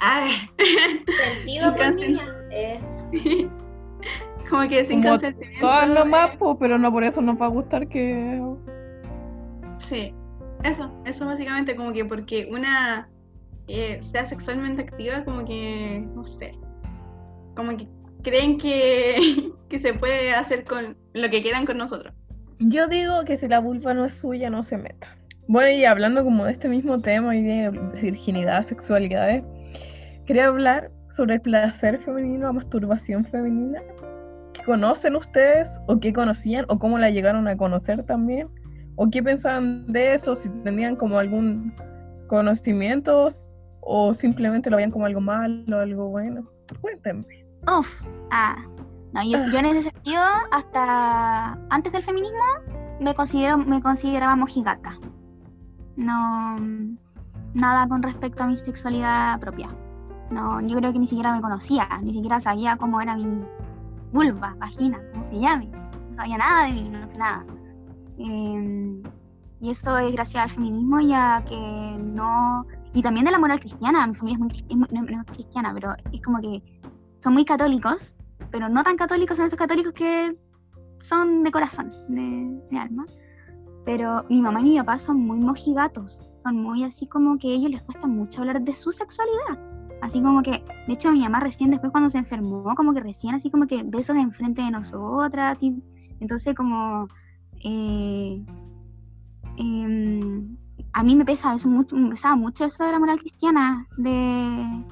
[0.00, 1.06] a ver.
[1.16, 2.36] Sentido con niña.
[2.50, 2.80] Eh.
[3.10, 3.48] Sí.
[4.48, 5.18] Como que sin Como
[5.60, 8.40] Todas nomás, pero no por eso nos va a gustar que.
[9.78, 10.14] Sí,
[10.62, 13.08] eso, eso básicamente, como que porque una
[13.66, 16.56] eh, sea sexualmente activa, como que, no sé,
[17.56, 17.88] como que
[18.22, 22.14] creen que, que se puede hacer con lo que quieran con nosotros.
[22.58, 25.16] Yo digo que si la vulva no es suya, no se meta.
[25.48, 29.44] Bueno, y hablando como de este mismo tema y de virginidad, sexualidades,
[30.26, 33.80] quería hablar sobre el placer femenino, la masturbación femenina
[34.66, 38.48] conocen ustedes o qué conocían o cómo la llegaron a conocer también
[38.96, 41.72] o qué pensaban de eso, si tenían como algún
[42.26, 43.28] conocimiento
[43.80, 46.50] o simplemente lo veían como algo malo, algo bueno.
[46.80, 47.45] Cuéntenme.
[47.68, 48.56] Uf, ah,
[49.12, 52.44] no, yo, yo en ese sentido, hasta antes del feminismo,
[53.00, 54.98] me considero, me consideraba mojigata.
[55.96, 56.56] No,
[57.54, 59.68] nada con respecto a mi sexualidad propia.
[60.30, 63.44] No, yo creo que ni siquiera me conocía, ni siquiera sabía cómo era mi
[64.12, 65.66] vulva, vagina, cómo se llame.
[66.10, 67.44] No sabía nada de mí, no sé nada.
[68.18, 69.02] Eh,
[69.60, 71.56] y eso es gracias al feminismo y a que
[71.98, 72.66] no...
[72.92, 76.22] Y también de la moral cristiana, mi familia es muy, es no, cristiana, pero es
[76.22, 76.62] como que
[77.18, 78.16] son muy católicos,
[78.50, 80.36] pero no tan católicos, son estos católicos que
[81.02, 83.06] son de corazón, de, de alma.
[83.84, 87.54] Pero mi mamá y mi papá son muy mojigatos, son muy así como que a
[87.54, 89.58] ellos les cuesta mucho hablar de su sexualidad.
[90.02, 93.34] Así como que, de hecho, mi mamá recién después cuando se enfermó, como que recién
[93.34, 95.82] así como que besos enfrente de nosotras, y
[96.20, 97.08] entonces como...
[97.64, 98.44] eh,
[99.56, 100.56] em,
[100.92, 104.84] a mí me pesa eso mucho, me pesaba mucho eso de la moral cristiana, de,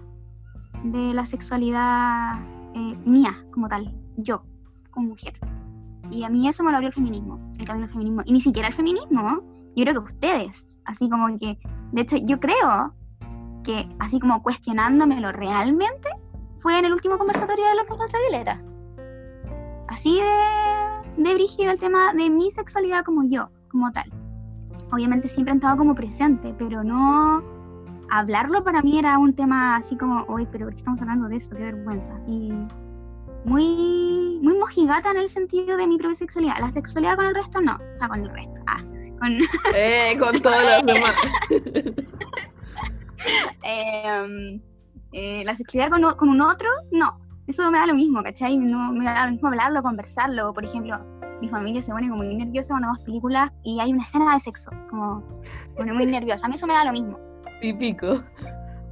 [0.85, 2.40] de la sexualidad
[2.75, 4.42] eh, mía como tal, yo,
[4.90, 5.38] como mujer.
[6.11, 8.23] Y a mí eso me lo abrió el feminismo, el camino del feminismo.
[8.27, 9.40] Y ni siquiera el feminismo,
[9.75, 11.59] yo creo que ustedes, así como que,
[11.92, 12.94] de hecho, yo creo
[13.64, 16.09] que así como cuestionándomelo realmente,
[16.59, 18.62] fue en el último conversatorio de contra Violeta.
[19.88, 24.12] Así de, de brígido el tema de mi sexualidad como yo, como tal.
[24.92, 27.54] Obviamente siempre han estado como presente, pero no
[28.11, 31.37] hablarlo para mí era un tema así como, oye, pero ¿por qué estamos hablando de
[31.37, 31.57] esto?
[31.57, 32.14] Qué vergüenza.
[32.27, 32.53] Y
[33.45, 36.57] muy, muy mojigata en el sentido de mi propia sexualidad.
[36.61, 38.61] La sexualidad con el resto no, o sea, con el resto.
[38.67, 38.83] Ah,
[39.19, 39.38] con,
[39.75, 41.14] Eh, con todos los demás.
[43.62, 44.61] Em,
[45.12, 47.19] eh, la sexualidad con, con un otro, no.
[47.47, 48.57] Eso me da lo mismo, ¿cachai?
[48.57, 50.53] No, me da lo mismo hablarlo, conversarlo.
[50.53, 50.99] Por ejemplo,
[51.40, 54.40] mi familia se pone como muy nerviosa cuando vemos películas y hay una escena de
[54.40, 55.23] sexo, como
[55.77, 56.47] pone muy nerviosa.
[56.47, 57.19] A mí eso me da lo mismo.
[57.61, 58.12] Típico.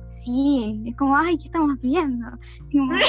[0.06, 2.26] Sí, es como, ay, ¿qué estamos viendo?
[2.28, 3.00] Así como, "Uy,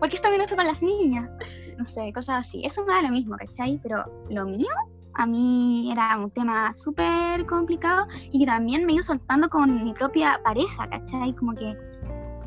[0.00, 1.36] ¿Por qué está viendo esto con las niñas?
[1.78, 2.62] No sé, cosas así.
[2.64, 3.78] Eso me da lo mismo, ¿cachai?
[3.82, 4.68] Pero lo mío,
[5.14, 9.92] a mí era un tema súper complicado y que también me ido soltando con mi
[9.92, 11.34] propia pareja, ¿cachai?
[11.34, 11.76] Como que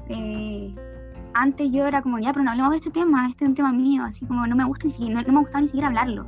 [0.09, 0.75] eh,
[1.33, 3.71] antes yo era como, ya, pero no hablemos de este tema, este es un tema
[3.71, 6.25] mío, así como no me gusta ni siquiera, no, no me gustaba ni siquiera hablarlo.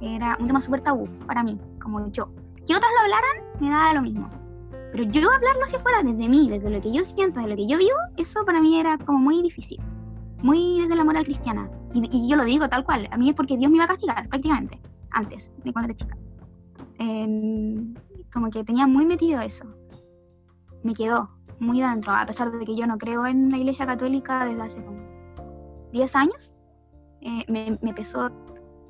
[0.00, 2.28] Era un tema súper tabú para mí, como yo.
[2.66, 4.28] Que otros lo hablaran, me da lo mismo.
[4.92, 7.66] Pero yo hablarlo hacia afuera, desde mí, desde lo que yo siento, desde lo que
[7.66, 9.80] yo vivo, eso para mí era como muy difícil.
[10.42, 11.70] Muy desde la moral cristiana.
[11.94, 13.08] Y, y yo lo digo tal cual.
[13.10, 14.78] A mí es porque Dios me iba a castigar, prácticamente.
[15.10, 16.16] Antes, de cuando era chica.
[16.98, 17.94] Em,
[18.32, 19.64] como que tenía muy metido eso.
[20.82, 24.44] Me quedó muy dentro, a pesar de que yo no creo en la iglesia católica
[24.44, 25.00] desde hace como
[25.92, 26.56] 10 años.
[27.20, 28.30] eh, me, me pesó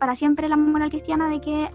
[0.01, 1.71] para siempre la moral cristiana de que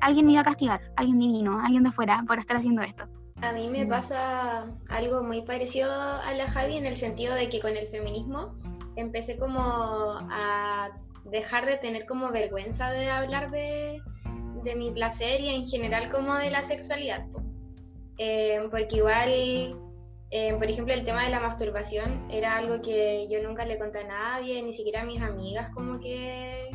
[0.00, 3.06] alguien me iba a castigar, alguien divino, alguien de fuera, por estar haciendo esto.
[3.42, 3.88] A mí me Mm.
[3.88, 8.54] pasa algo muy parecido a la Javi en el sentido de que con el feminismo
[8.96, 10.90] empecé como a
[11.24, 14.00] dejar de tener como vergüenza de hablar de,
[14.64, 17.26] de mi placer y en general como de la sexualidad.
[18.18, 19.28] Eh, porque igual,
[20.30, 24.00] eh, por ejemplo, el tema de la masturbación era algo que yo nunca le conté
[24.00, 26.70] a nadie, ni siquiera a mis amigas como que...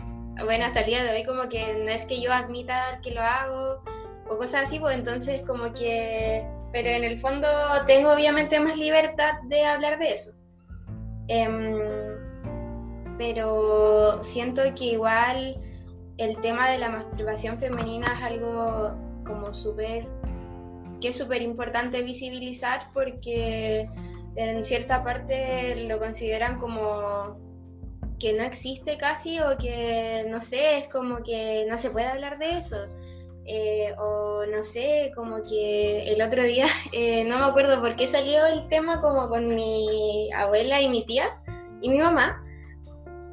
[0.46, 3.22] Bueno, hasta el día de hoy como que no es que yo admita que lo
[3.22, 3.84] hago
[4.32, 7.48] o cosas así, pues entonces como que, pero en el fondo
[7.86, 10.32] tengo obviamente más libertad de hablar de eso.
[11.28, 11.78] Em,
[13.18, 15.58] pero siento que igual
[16.18, 20.08] el tema de la masturbación femenina es algo como súper,
[21.02, 23.90] que es súper importante visibilizar porque
[24.36, 27.38] en cierta parte lo consideran como
[28.18, 32.38] que no existe casi o que no sé, es como que no se puede hablar
[32.38, 32.78] de eso.
[33.46, 38.08] Eh, o no sé, como que el otro día, eh, no me acuerdo por qué
[38.08, 41.30] salió el tema como con mi abuela y mi tía
[41.82, 42.44] y mi mamá.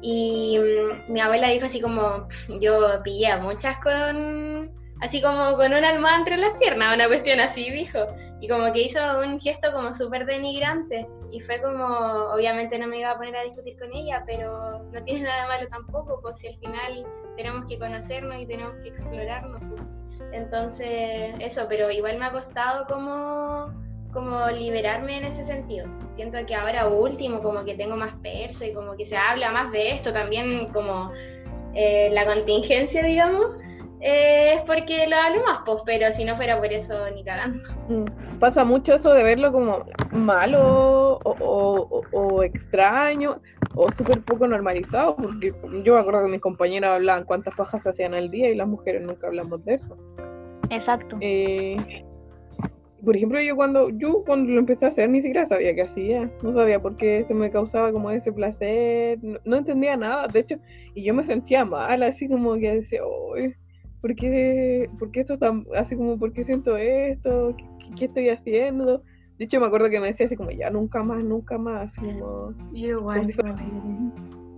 [0.01, 5.55] Y mm, mi abuela dijo así como, "Pf, yo pillé a muchas con, así como
[5.57, 7.99] con una almohada entre las piernas, una cuestión así, dijo.
[8.41, 11.07] Y como que hizo un gesto como súper denigrante.
[11.31, 15.03] Y fue como, obviamente no me iba a poner a discutir con ella, pero no
[15.03, 19.61] tiene nada malo tampoco, pues si al final tenemos que conocernos y tenemos que explorarnos.
[20.31, 23.73] Entonces, eso, pero igual me ha costado como,
[24.11, 25.87] como liberarme en ese sentido.
[26.11, 29.71] Siento que ahora último como que tengo más perso y como que se habla más
[29.71, 31.11] de esto también como
[31.73, 33.57] eh, la contingencia, digamos,
[34.01, 37.59] eh, es porque lo hablo más, pues, pero si no fuera por eso ni cagando.
[37.89, 40.59] Mm, Pasa mucho eso de verlo como malo
[41.23, 43.41] o, o- o- o extraño
[43.75, 47.89] o súper poco normalizado, porque yo me acuerdo que mis compañeras hablaban cuántas pajas se
[47.89, 49.97] hacían al día y las mujeres nunca hablamos de eso.
[50.69, 51.17] Exacto.
[51.21, 52.03] Eh,
[53.03, 56.29] por ejemplo, yo cuando yo cuando lo empecé a hacer ni siquiera sabía qué hacía,
[56.43, 60.39] no sabía por qué se me causaba como ese placer, no, no entendía nada, de
[60.41, 60.55] hecho,
[60.93, 63.55] y yo me sentía mal, así como que decía, "Uy,
[64.01, 67.55] ¿por qué, por qué esto tan, así como, por qué siento esto?
[67.57, 67.65] ¿Qué,
[67.97, 69.03] qué estoy haciendo?
[69.37, 72.53] De hecho, me acuerdo que me decía así como, ya nunca más, nunca más, como
[72.73, 73.55] Yo Como si fuera-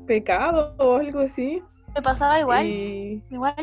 [0.08, 1.62] pecado o algo así.
[1.96, 3.54] Me pasaba igual, Y, igual.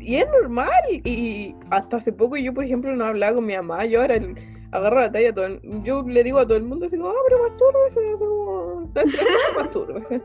[0.00, 0.70] y es normal.
[1.04, 3.86] Y hasta hace poco yo, por ejemplo, no hablaba con mi mamá.
[3.86, 4.34] Yo ahora el-
[4.72, 7.14] agarro la talla todo el- Yo le digo a todo el mundo así como, ah,
[7.28, 8.00] pero mastúrbese.
[8.14, 10.22] Así como, está estresada, mastúrbese.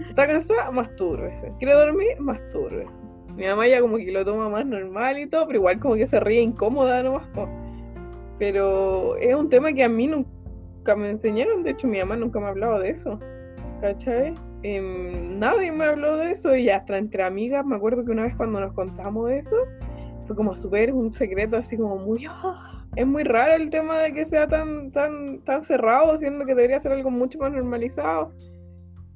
[0.00, 1.52] Está cansada, mastúrbese.
[1.58, 2.90] Quiere dormir, mastúrbese.
[3.36, 6.06] Mi mamá ya como que lo toma más normal y todo, pero igual como que
[6.06, 7.26] se ríe incómoda nomás.
[7.28, 7.48] po.
[8.38, 11.62] Pero es un tema que a mí nunca me enseñaron.
[11.62, 13.18] De hecho, mi mamá nunca me ha hablado de eso.
[13.80, 14.34] ¿Cachai?
[14.64, 18.36] Em, nadie me habló de eso y hasta entre amigas me acuerdo que una vez
[18.36, 19.56] cuando nos contamos de eso
[20.28, 22.84] fue como súper un secreto así como muy "Ah".
[22.94, 26.78] es muy raro el tema de que sea tan tan tan cerrado siendo que debería
[26.78, 28.30] ser algo mucho más normalizado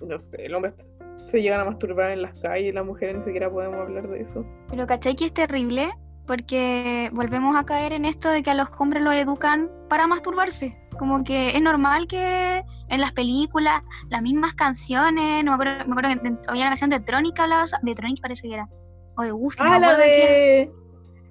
[0.01, 0.73] no sé el hombre
[1.17, 4.45] se llegan a masturbar en las calles las mujeres ni siquiera podemos hablar de eso
[4.71, 5.91] Pero ¿cachai que es terrible?
[6.27, 10.77] Porque volvemos a caer en esto de que a los hombres los educan para masturbarse.
[10.99, 15.93] Como que es normal que en las películas, las mismas canciones, no me acuerdo, me
[15.93, 18.69] acuerdo que había una canción de Tronic hablaba, de Tronic parece que era,
[19.17, 20.71] o de Goofy, ah la de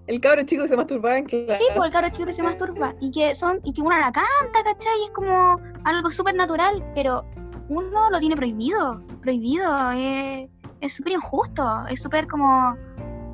[0.07, 2.43] el cabro chico que se masturbaba en clase Sí, pues el cabro chico que se
[2.43, 4.99] masturba y que son y que uno la canta, ¿cachai?
[5.01, 7.25] Y es como algo súper natural, pero
[7.69, 10.49] uno lo tiene prohibido, prohibido, eh,
[10.81, 12.75] es súper injusto, es súper como,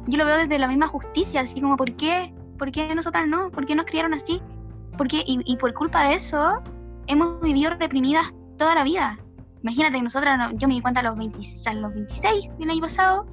[0.07, 2.33] yo lo veo desde la misma justicia, así como, ¿por qué?
[2.57, 3.49] ¿Por qué nosotras no?
[3.51, 4.41] ¿Por qué nos criaron así?
[4.97, 5.23] ¿Por qué?
[5.25, 6.61] Y, por culpa de eso
[7.07, 9.17] hemos vivido reprimidas toda la vida.
[9.63, 12.69] Imagínate que nosotras, no- yo me di cuenta a los, 20 a los 26 del
[12.69, 13.25] año pasado,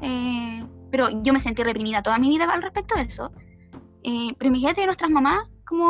[0.00, 3.32] eh, pero yo me sentí reprimida toda mi vida al respecto de eso.
[4.04, 5.86] Eh, pero imagínate que nuestras mamás, como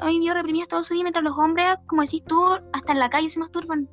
[0.00, 3.08] han vivido reprimidas todo su vida, mientras los hombres, como decís tú, hasta en la
[3.10, 3.88] calle se masturban.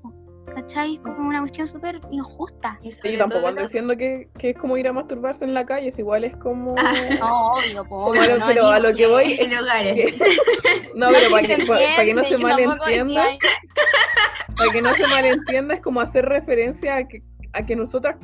[0.55, 0.95] ¿Cachai?
[0.95, 2.79] Es como una cuestión súper injusta.
[2.81, 5.89] Y Sí, tampoco ando diciendo que, que es como ir a masturbarse en la calle,
[5.89, 6.73] es igual es como...
[7.19, 10.13] No, obvio, como no pero a lo que voy en hogares.
[10.95, 13.23] No, pero para que, para, para que no se malentienda,
[14.57, 17.21] para que no se malentienda, es como hacer referencia a que,
[17.53, 18.17] a que nosotras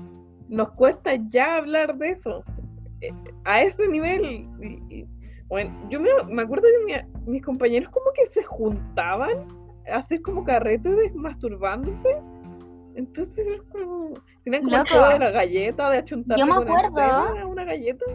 [0.50, 2.44] nos cuesta ya hablar de eso.
[3.02, 3.14] Eh,
[3.46, 4.26] A ese nivel.
[4.26, 5.06] y- y,
[5.48, 9.48] bueno, yo me, me acuerdo que mi- mis compañeros como que se juntaban
[9.92, 12.18] a hacer como carretes de masturbándose.
[12.96, 14.14] Entonces era como.
[14.44, 15.10] Tenían como Loco.
[15.10, 17.48] de la galleta, de achuntarse Yo me acuerdo.
[17.48, 18.06] una galleta.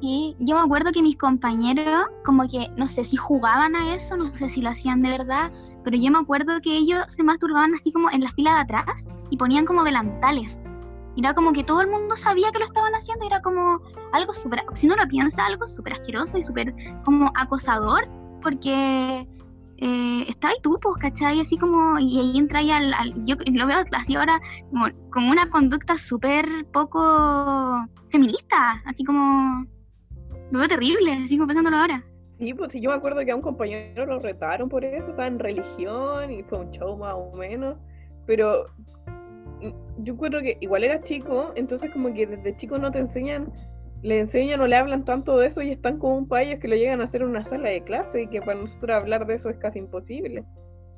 [0.00, 4.16] Sí, yo me acuerdo que mis compañeros, como que no sé si jugaban a eso,
[4.16, 5.52] no sé si lo hacían de verdad,
[5.84, 9.06] pero yo me acuerdo que ellos se masturbaban así como en la fila de atrás
[9.30, 10.58] y ponían como delantales.
[11.14, 13.80] Y Era como que todo el mundo sabía que lo estaban haciendo, y era como
[14.12, 18.08] algo súper, si uno lo piensa, algo súper asqueroso y súper como acosador,
[18.42, 19.26] porque
[19.84, 21.40] eh, está ahí tú, pues, ¿cachai?
[21.40, 22.94] Así como, y ahí entra ahí al,
[23.26, 29.66] yo lo veo así ahora como, como una conducta súper poco feminista, así como,
[30.50, 32.04] lo veo terrible, sigo pensándolo ahora.
[32.38, 35.26] Sí, pues sí, yo me acuerdo que a un compañero lo retaron por eso, estaba
[35.26, 37.76] en religión y fue un show más o menos,
[38.26, 38.66] pero
[39.98, 43.52] yo creo que igual era chico, entonces como que desde chico no te enseñan,
[44.02, 46.76] le enseñan o le hablan tanto de eso y están como un país que lo
[46.76, 49.50] llegan a hacer en una sala de clase y que para nosotros hablar de eso
[49.50, 50.44] es casi imposible,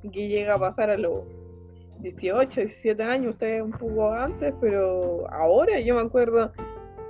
[0.02, 1.22] y que llega a pasar a los
[2.00, 6.52] 18, 17 años, ustedes un poco antes, pero ahora yo me acuerdo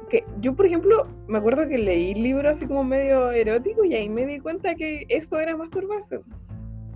[0.09, 4.09] que yo, por ejemplo, me acuerdo que leí libros así como medio eróticos y ahí
[4.09, 6.21] me di cuenta que eso era masturbarse.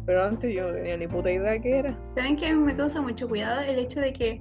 [0.09, 1.95] Pero antes yo no tenía ni puta idea qué era.
[2.15, 4.41] ¿Saben que a mí me causa mucho cuidado el hecho de que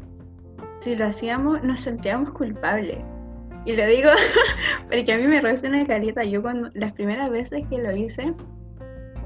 [0.80, 3.00] si lo hacíamos nos sentíamos culpables?
[3.66, 4.10] Y lo digo
[4.90, 6.24] porque a mí me resuena caleta.
[6.24, 8.34] Yo cuando las primeras veces que lo hice,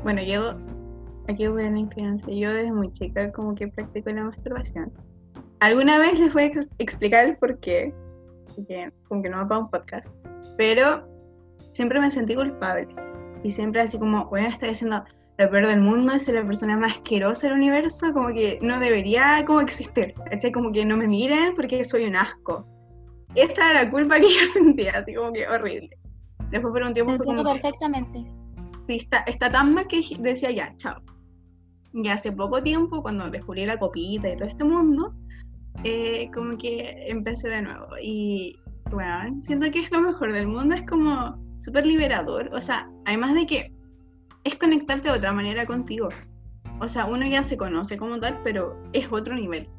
[0.04, 0.56] bueno, yo
[1.28, 2.34] aquí voy a una infidencia.
[2.34, 4.92] Yo desde muy chica como que practico la masturbación.
[5.60, 7.94] Alguna vez les voy a ex- explicar el por qué,
[8.68, 10.12] que como que no me para un podcast,
[10.58, 11.08] pero
[11.74, 12.88] siempre me sentí culpable.
[13.44, 15.04] Y siempre así como, bueno, estoy haciendo
[15.42, 19.44] lo peor del mundo, soy la persona más asquerosa del universo, como que no debería
[19.46, 20.52] como existir, ¿cachai?
[20.52, 22.66] Como que no me miren porque soy un asco.
[23.36, 25.90] Esa era la culpa que yo sentía, así como que horrible.
[26.52, 28.26] Después por un tiempo Te entiendo que, perfectamente.
[28.88, 31.02] sí, está, está tan mal que decía ya, chao.
[31.94, 35.14] Y hace poco tiempo, cuando descubrí la copita y todo este mundo,
[35.84, 37.88] eh, como que empecé de nuevo.
[38.02, 38.60] Y
[38.92, 42.50] bueno, siento que es lo mejor del mundo, es como súper liberador.
[42.54, 43.81] O sea, además de que
[44.44, 46.10] es conectarte de otra manera contigo.
[46.80, 49.70] O sea, uno ya se conoce como tal, pero es otro nivel.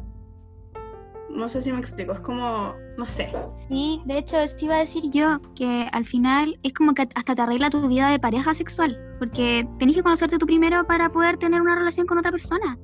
[1.28, 3.32] No sé si me explico, es como, no sé.
[3.68, 7.34] Sí, de hecho, eso iba a decir yo, que al final es como que hasta
[7.34, 11.38] te arregla tu vida de pareja sexual, porque tenés que conocerte tú primero para poder
[11.38, 12.78] tener una relación con otra persona.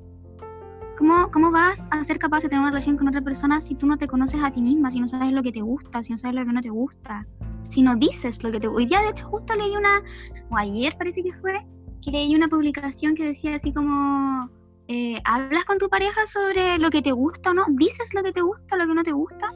[0.99, 3.87] ¿Cómo, ¿Cómo vas a ser capaz de tener una relación con otra persona si tú
[3.87, 6.19] no te conoces a ti misma, si no sabes lo que te gusta, si no
[6.19, 7.25] sabes lo que no te gusta,
[7.71, 8.83] si no dices lo que te gusta?
[8.83, 10.03] Hoy día, de hecho, justo leí una,
[10.51, 11.65] o ayer parece que fue,
[12.03, 14.51] que leí una publicación que decía así como,
[14.89, 18.33] eh, hablas con tu pareja sobre lo que te gusta o no, dices lo que
[18.33, 19.47] te gusta, lo que no te gusta,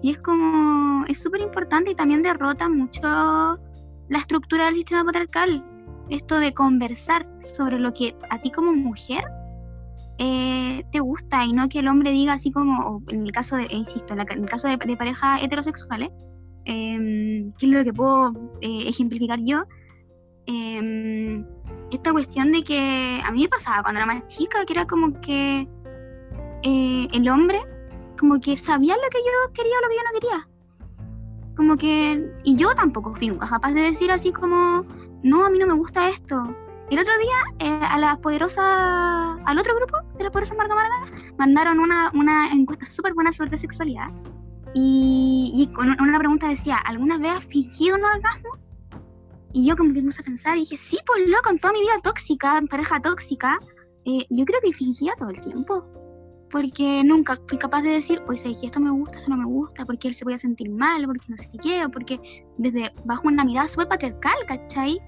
[0.00, 5.64] y es como, es súper importante y también derrota mucho la estructura del sistema patriarcal,
[6.08, 9.24] esto de conversar sobre lo que a ti como mujer
[10.18, 13.66] eh, te gusta y no que el hombre diga así como, en el caso de,
[13.70, 16.10] insisto, en, el caso de, parejas heterosexuales,
[16.64, 19.64] em, que es lo que puedo eh, ejemplificar yo,
[20.46, 21.44] em,
[21.90, 25.20] esta cuestión de que a mí me pasaba cuando era más chica, que era como
[25.20, 25.66] que
[26.62, 27.60] eh, el hombre
[28.18, 30.48] como que sabía lo que yo quería o lo que yo no quería.
[31.56, 34.84] Como que, y yo tampoco fui capaz de decir así como,
[35.22, 36.54] no, a mí no me gusta esto,
[36.90, 41.02] el otro día, eh, a la poderosa, al otro grupo de la poderosa Marca Marga,
[41.38, 44.08] mandaron una, una encuesta súper buena sobre sexualidad.
[44.74, 48.58] Y, y, con una pregunta decía, ¿alguna vez has fingido un orgasmo?
[49.52, 51.72] Y yo como que me puse a pensar y dije, sí, pues loco, en toda
[51.72, 53.58] mi vida tóxica, en pareja tóxica,
[54.04, 55.86] eh, yo creo que fingía todo el tiempo.
[56.50, 60.08] Porque nunca fui capaz de decir, pues esto me gusta, esto no me gusta, porque
[60.08, 62.20] él se podía sentir mal, porque no sé qué, o porque
[62.58, 65.00] desde bajo una mirada súper patriarcal, ¿cachai?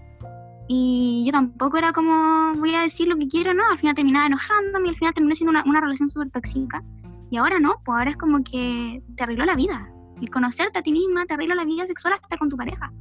[0.69, 3.63] Y yo tampoco era como, voy a decir lo que quiero, ¿no?
[3.71, 6.83] Al final terminaba enojándome y al final terminé siendo una, una relación súper tóxica.
[7.31, 9.89] Y ahora no, pues ahora es como que te arregló la vida.
[10.21, 12.93] El conocerte a ti misma te arregla la vida sexual hasta con tu pareja.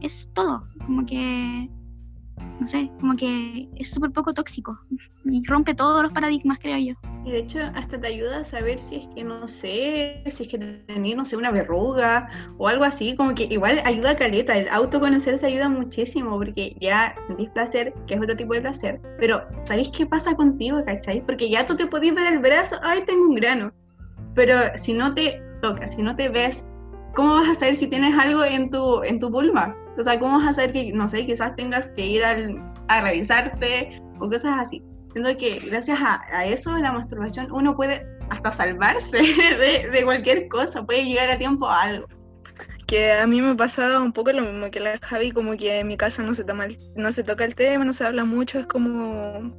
[0.00, 0.66] Es todo.
[0.86, 1.70] Como que
[2.60, 4.78] no sé, como que es súper poco tóxico
[5.24, 6.94] y rompe todos los paradigmas, creo yo.
[7.24, 10.48] Y de hecho, hasta te ayuda a saber si es que, no sé, si es
[10.48, 14.54] que tenés, no sé, una verruga o algo así, como que igual ayuda a caleta,
[14.54, 19.42] el autoconocerse ayuda muchísimo porque ya sentís placer, que es otro tipo de placer, pero
[19.64, 21.24] ¿sabéis qué pasa contigo, cachai?
[21.24, 23.72] Porque ya tú te podés ver el brazo, ay, tengo un grano,
[24.34, 26.62] pero si no te tocas, si no te ves,
[27.14, 29.74] ¿cómo vas a saber si tienes algo en tu, en tu pulma?
[29.96, 33.98] O sea, ¿cómo vas a hacer que, no sé, quizás tengas que ir a revisarte
[34.20, 34.82] o cosas así?
[35.14, 39.18] Siento que gracias a, eso, la masturbación, uno puede hasta salvarse
[39.92, 42.08] de, cualquier cosa, puede llegar a tiempo a algo.
[42.86, 45.86] Que a mí me pasaba un poco lo mismo que la Javi, como que en
[45.86, 49.54] mi casa no se, toca el tema, no se habla mucho, es como,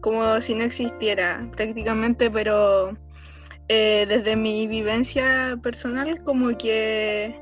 [0.00, 2.96] como si no existiera prácticamente, pero
[3.68, 7.34] eh, desde mi vivencia personal, como que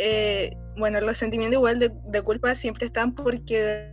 [0.00, 3.92] eh, bueno, los sentimientos igual de, culpa siempre están porque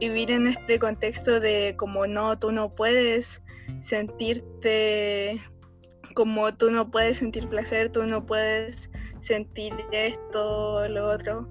[0.00, 3.42] vivir en este contexto de como no, tú no puedes
[3.80, 5.40] sentirte
[6.14, 8.90] como tú no puedes sentir placer, tú no puedes
[9.20, 11.48] sentir esto, lo otro.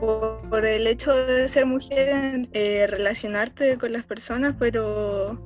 [0.00, 5.38] Por, el hecho de ser mujer, eh, relacionarte con las personas, pero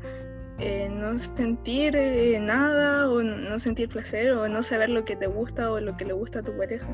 [0.59, 5.27] eh, no sentir eh, nada o no sentir placer o no saber lo que te
[5.27, 6.89] gusta o lo que le gusta a tu pareja.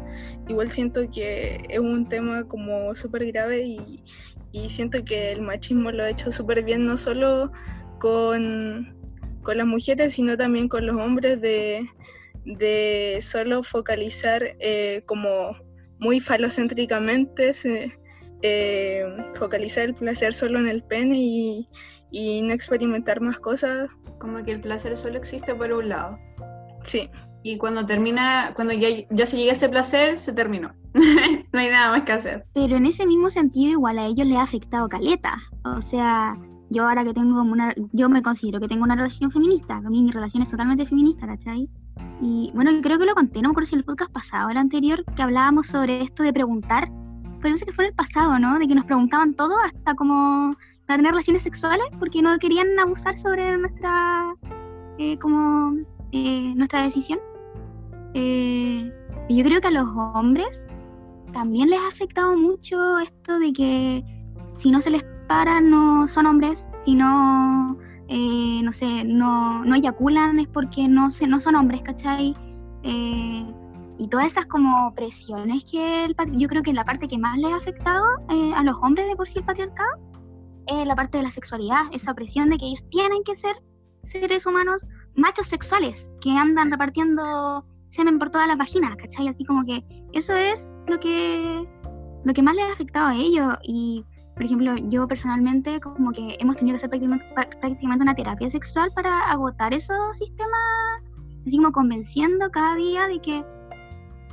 [0.48, 4.02] Igual siento que es un tema como súper grave y,
[4.68, 7.50] siento que el machismo lo ha hecho súper bien no solo
[7.98, 8.94] con,
[9.46, 11.86] las mujeres sino también con los hombres de,
[12.44, 15.56] de solo focalizar eh, como
[15.98, 17.52] muy falocéntricamente,
[19.34, 21.66] focalizar el placer solo en el pene y
[22.14, 23.90] y no experimentar más cosas.
[24.18, 26.18] Como que el placer solo existe por un lado.
[26.84, 27.10] Sí.
[27.42, 30.72] Y cuando termina, cuando ya, ya se llega ese placer, se terminó.
[31.54, 32.44] no hay nada más que hacer.
[32.52, 35.38] Pero en ese mismo sentido, igual a ellos les ha afectado caleta.
[35.64, 36.36] O sea,
[36.68, 37.72] yo ahora que tengo como una.
[37.92, 39.76] Yo me considero que tengo una relación feminista.
[39.76, 41.68] A mí mi relación es totalmente feminista, ¿cachai?
[42.20, 44.56] Y bueno, creo que lo conté, no me acuerdo si en el podcast pasado, el
[44.56, 46.90] anterior, que hablábamos sobre esto de preguntar.
[47.40, 48.58] Pero sé que fue el pasado, ¿no?
[48.58, 53.16] De que nos preguntaban todo, hasta como para tener relaciones sexuales porque no querían abusar
[53.16, 54.34] sobre nuestra
[54.98, 55.76] eh, como
[56.12, 57.18] eh, nuestra decisión
[58.12, 58.92] eh,
[59.28, 60.66] yo creo que a los hombres
[61.34, 64.04] también les ha afectado mucho esto de que
[64.54, 67.76] si no se les para no son hombres si no
[68.08, 72.34] no sé no, no eyaculan es porque no se, no son hombres ¿cachai?
[72.82, 77.52] y todas esas como presiones que el, yo creo que la parte que más les
[77.52, 80.14] ha afectado a los hombres de por sí el patriarcado
[80.66, 83.54] eh, la parte de la sexualidad, esa presión de que ellos tienen que ser
[84.02, 87.64] seres humanos machos sexuales que andan repartiendo
[87.94, 89.28] semen por todas las vaginas, ¿cachai?
[89.28, 91.64] Así como que eso es lo que,
[92.24, 93.54] lo que más les ha afectado a ellos.
[93.62, 97.26] Y, por ejemplo, yo personalmente como que hemos tenido que hacer prácticamente,
[97.60, 101.02] prácticamente una terapia sexual para agotar esos sistemas,
[101.46, 103.44] así como convenciendo cada día de que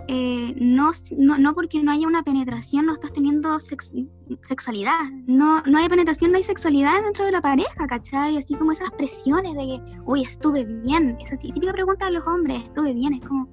[0.08, 5.10] eh, no, no, porque no haya una penetración no estás teniendo sexualidad.
[5.28, 8.38] No, no hay penetración, no hay sexualidad dentro de la pareja, ¿cachai?
[8.38, 11.18] Así como esas presiones de que, uy, estuve bien.
[11.22, 13.47] Esa típica pregunta de los hombres, estuve bien, es como,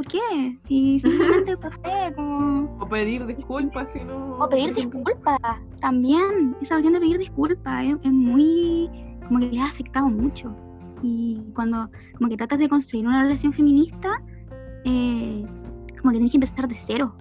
[0.00, 0.58] ¿Por qué?
[0.64, 2.74] Si simplemente pasé, como...
[2.80, 4.38] O pedir disculpas si no.
[4.38, 5.38] O pedir disculpas,
[5.78, 6.56] también.
[6.62, 8.88] Esa opción de pedir disculpas es, es muy...
[9.28, 10.56] como que le ha afectado mucho.
[11.02, 14.22] Y cuando como que tratas de construir una relación feminista,
[14.84, 15.44] eh,
[16.00, 17.14] como que tienes que empezar de cero.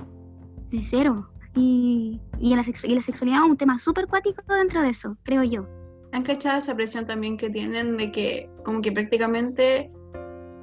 [0.69, 1.29] De cero.
[1.55, 5.43] Y, y, la, y la sexualidad es un tema súper cuático dentro de eso, creo
[5.43, 5.67] yo.
[6.11, 9.91] ¿Han cachado esa presión también que tienen de que como que prácticamente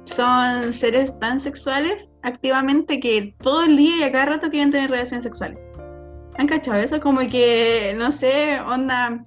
[0.05, 4.89] son seres tan sexuales activamente que todo el día y a cada rato quieren tener
[4.89, 5.59] relaciones sexuales?
[6.37, 6.99] ¿Han cachado eso?
[6.99, 9.23] Como que, no sé, onda,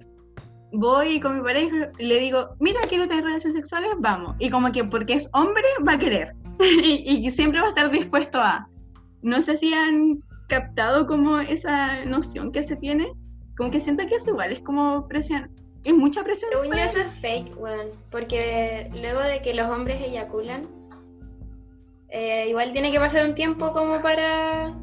[0.71, 4.35] voy con mi pareja y le digo, mira, quiero tener relaciones sexuales, vamos.
[4.39, 6.35] Y como que porque es hombre, va a querer.
[6.83, 8.67] y, y siempre va a estar dispuesto a...
[9.21, 13.11] No sé si han captado como esa noción que se tiene.
[13.57, 15.49] Como que siento que es igual, es como presión.
[15.83, 16.51] Es mucha presión.
[16.51, 17.87] Según yo eso es fake, weón.
[18.11, 20.67] Porque luego de que los hombres eyaculan,
[22.09, 24.75] eh, igual tiene que pasar un tiempo como para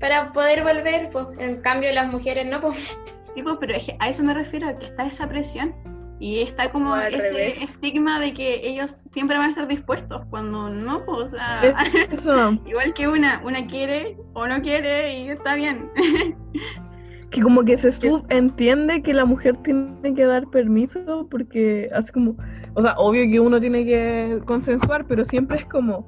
[0.00, 1.26] para poder volver, pues.
[1.38, 2.98] En cambio las mujeres no, pues.
[3.34, 5.74] Sí, pues, pero es que a eso me refiero, que está esa presión
[6.20, 7.62] y está como ese revés.
[7.62, 11.60] estigma de que ellos siempre van a estar dispuestos, cuando no, o sea,
[12.66, 15.90] igual que una, una quiere o no quiere y está bien.
[17.30, 22.36] que como que se subentiende que la mujer tiene que dar permiso porque así como,
[22.74, 26.06] o sea, obvio que uno tiene que consensuar, pero siempre es como,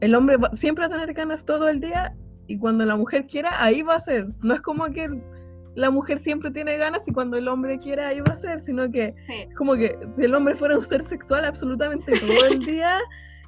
[0.00, 2.14] el hombre va- siempre va a tener ganas todo el día
[2.46, 4.28] y cuando la mujer quiera, ahí va a ser.
[4.42, 5.08] No es como que
[5.74, 8.90] la mujer siempre tiene ganas y cuando el hombre quiera, ahí va a ser, sino
[8.90, 9.46] que Sí.
[9.48, 12.98] es como que si el hombre fuera un ser sexual absolutamente todo el día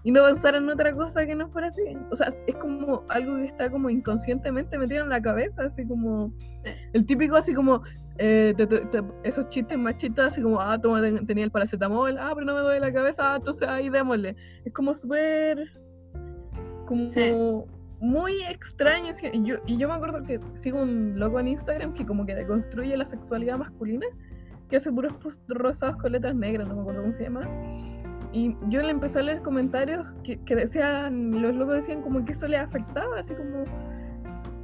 [0.05, 1.83] y no pensara en otra cosa que no fuera así.
[2.11, 6.33] O sea, es como algo que está como inconscientemente metido en la cabeza, así como
[6.93, 7.83] el típico así como
[8.19, 12.17] eh, te- te- te- esos chistes machistas así como, ah, toma, ten- tenía el paracetamol,
[12.19, 14.37] ah, pero no me duele la cabeza, ah, entonces ahí démosle.
[14.65, 15.69] Es como súper,
[16.87, 17.21] como Sí.
[18.05, 19.13] Muy extraño.
[19.33, 22.35] Y yo, y yo me acuerdo que sigo un loco en Instagram que como que
[22.35, 24.07] deconstruye la sexualidad masculina,
[24.69, 25.15] que hace puros
[25.49, 27.49] rosados con letras negras, no me acuerdo cómo se llama.
[28.33, 32.33] Y yo le empecé a leer comentarios que, que decían, los locos decían como que
[32.33, 33.65] eso le afectaba, así como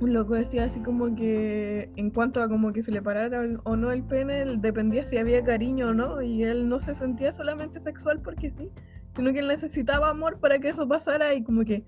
[0.01, 3.76] un loco decía así como que en cuanto a como que se le parara o
[3.76, 7.78] no el pene, dependía si había cariño o no, y él no se sentía solamente
[7.80, 8.70] sexual porque sí,
[9.14, 11.84] sino que él necesitaba amor para que eso pasara y como que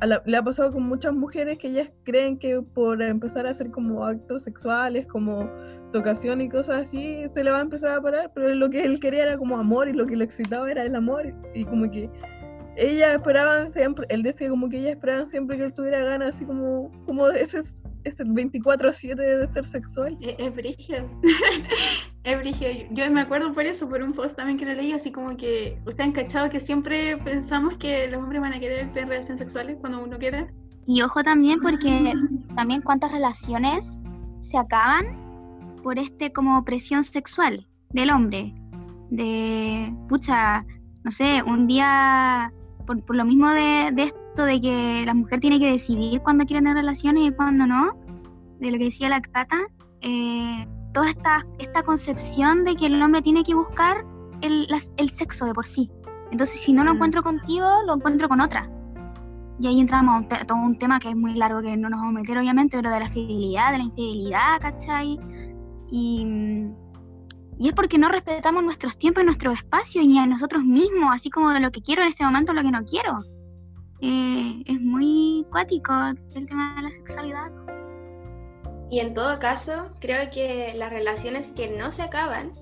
[0.00, 3.50] a la- le ha pasado con muchas mujeres que ellas creen que por empezar a
[3.50, 5.50] hacer como actos sexuales, como
[5.92, 9.00] tocación y cosas así, se le va a empezar a parar, pero lo que él
[9.00, 12.10] quería era como amor y lo que le excitaba era el amor y como que
[12.76, 16.44] ellas esperaban siempre, él decía como que ellas esperaban siempre que él tuviera ganas así
[16.44, 17.60] como, como de ese,
[18.04, 20.18] ese 24-7 de ser sexual.
[20.20, 20.98] Es, es brígido.
[20.98, 22.15] es brígido.
[22.26, 22.32] Yo,
[22.90, 25.78] yo me acuerdo por eso, por un post también que lo leí, así como que
[25.86, 29.76] ustedes han cachado que siempre pensamos que los hombres van a querer tener relaciones sexuales
[29.80, 30.48] cuando uno quiera.
[30.86, 32.12] Y ojo también porque
[32.56, 33.86] también cuántas relaciones
[34.40, 35.06] se acaban
[35.84, 38.52] por este como presión sexual del hombre.
[39.10, 40.64] De, pucha,
[41.04, 42.52] no sé, un día,
[42.86, 46.44] por, por lo mismo de, de esto de que la mujer tiene que decidir cuándo
[46.44, 47.92] quiere tener relaciones y cuándo no,
[48.58, 49.58] de lo que decía la Cata,
[50.00, 50.66] eh,
[50.96, 54.02] toda esta, esta concepción de que el hombre tiene que buscar
[54.40, 55.90] el, las- el sexo de por sí.
[56.30, 56.96] Entonces, si no lo Mm.
[56.96, 58.66] encuentro contigo, lo encuentro con otra.
[59.60, 62.00] Y ahí entramos a un todo un tema que es muy largo, que no nos
[62.00, 65.18] vamos a meter obviamente, pero de la fidelidad, de la infidelidad, ¿cachai?
[65.90, 66.26] Y,
[67.58, 71.10] y es porque no respetamos nuestros tiempos y nuestro espacio, y ni a nosotros mismos,
[71.14, 73.18] así como de lo que quiero en este momento, lo que no quiero.
[74.00, 75.92] Eh, es muy cuático
[76.34, 77.50] el tema de la sexualidad.
[78.88, 82.52] Y en todo caso, creo que las relaciones que no se acaban,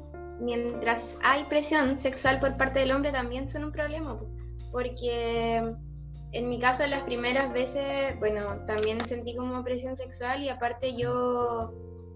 [0.41, 4.19] mientras hay presión sexual por parte del hombre, también son un problema.
[4.19, 4.27] po.
[4.73, 5.63] Porque
[6.33, 11.75] en mi caso, las primeras veces, bueno, también sentí como presión sexual y aparte yo,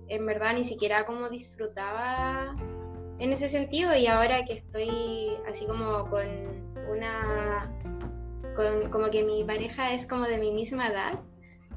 [0.09, 2.57] en verdad, ni siquiera como disfrutaba
[3.19, 3.95] en ese sentido.
[3.95, 6.27] Y ahora que estoy así como con
[6.91, 7.75] una.
[8.57, 11.21] Con, como que mi pareja es como de mi misma edad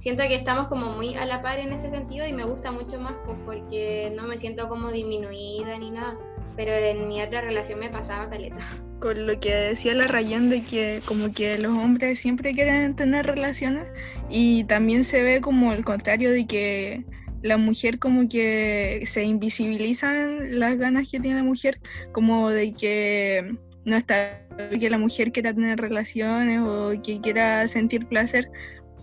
[0.01, 2.99] siento que estamos como muy a la par en ese sentido y me gusta mucho
[2.99, 6.17] más pues, porque no me siento como disminuida ni nada.
[6.57, 8.57] Pero en mi otra relación me pasaba caleta.
[8.99, 13.27] Con lo que decía la Rayan de que como que los hombres siempre quieren tener
[13.27, 13.87] relaciones
[14.27, 17.05] y también se ve como el contrario de que
[17.43, 21.79] la mujer como que se invisibilizan las ganas que tiene la mujer,
[22.11, 24.41] como de que no está
[24.79, 28.47] que la mujer quiera tener relaciones o que quiera sentir placer,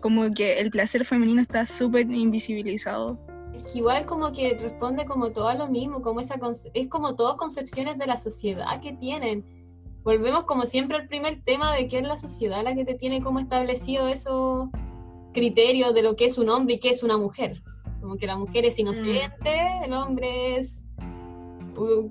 [0.00, 3.18] como que el placer femenino está súper invisibilizado.
[3.54, 6.38] Es que igual como que responde como todo a lo mismo, como esa
[6.74, 9.44] es como todas concepciones de la sociedad que tienen,
[10.02, 13.22] volvemos como siempre al primer tema de que es la sociedad la que te tiene
[13.22, 14.68] como establecido esos
[15.34, 17.62] criterios de lo que es un hombre y qué es una mujer.
[18.00, 20.86] Como que la mujer es inocente, el hombre es,
[21.76, 22.08] uh,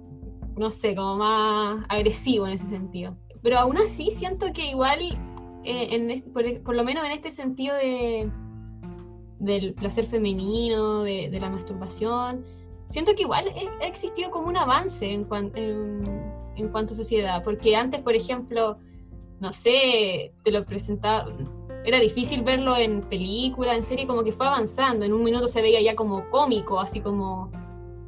[0.57, 3.17] no sé, como más agresivo en ese sentido.
[3.41, 5.17] Pero aún así siento que igual,
[5.63, 8.29] eh, en por, por lo menos en este sentido de,
[9.39, 12.43] del placer femenino, de, de la masturbación,
[12.89, 13.45] siento que igual
[13.81, 16.01] ha existido como un avance en, cuan- en,
[16.55, 18.77] en cuanto a sociedad, porque antes, por ejemplo,
[19.39, 21.31] no sé, te lo presentaba,
[21.85, 25.61] era difícil verlo en película, en serie, como que fue avanzando, en un minuto se
[25.61, 27.51] veía ya como cómico, así como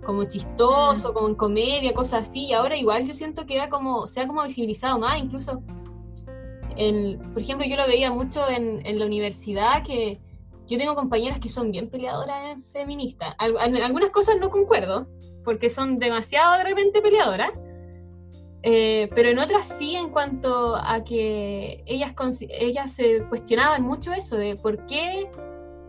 [0.06, 4.08] como chistoso, como en comedia, cosas así, y ahora igual yo siento que era como,
[4.08, 5.62] se ha como visibilizado más, incluso,
[7.34, 10.20] por ejemplo, yo lo veía mucho en, en la universidad, que
[10.68, 13.36] yo tengo compañeras que son bien peleadoras feministas.
[13.38, 15.08] Al- en algunas cosas no concuerdo,
[15.44, 17.52] porque son demasiado de repente peleadoras,
[18.62, 22.14] eh, pero en otras sí, en cuanto a que ellas,
[22.50, 25.30] ellas se cuestionaban mucho eso, de por qué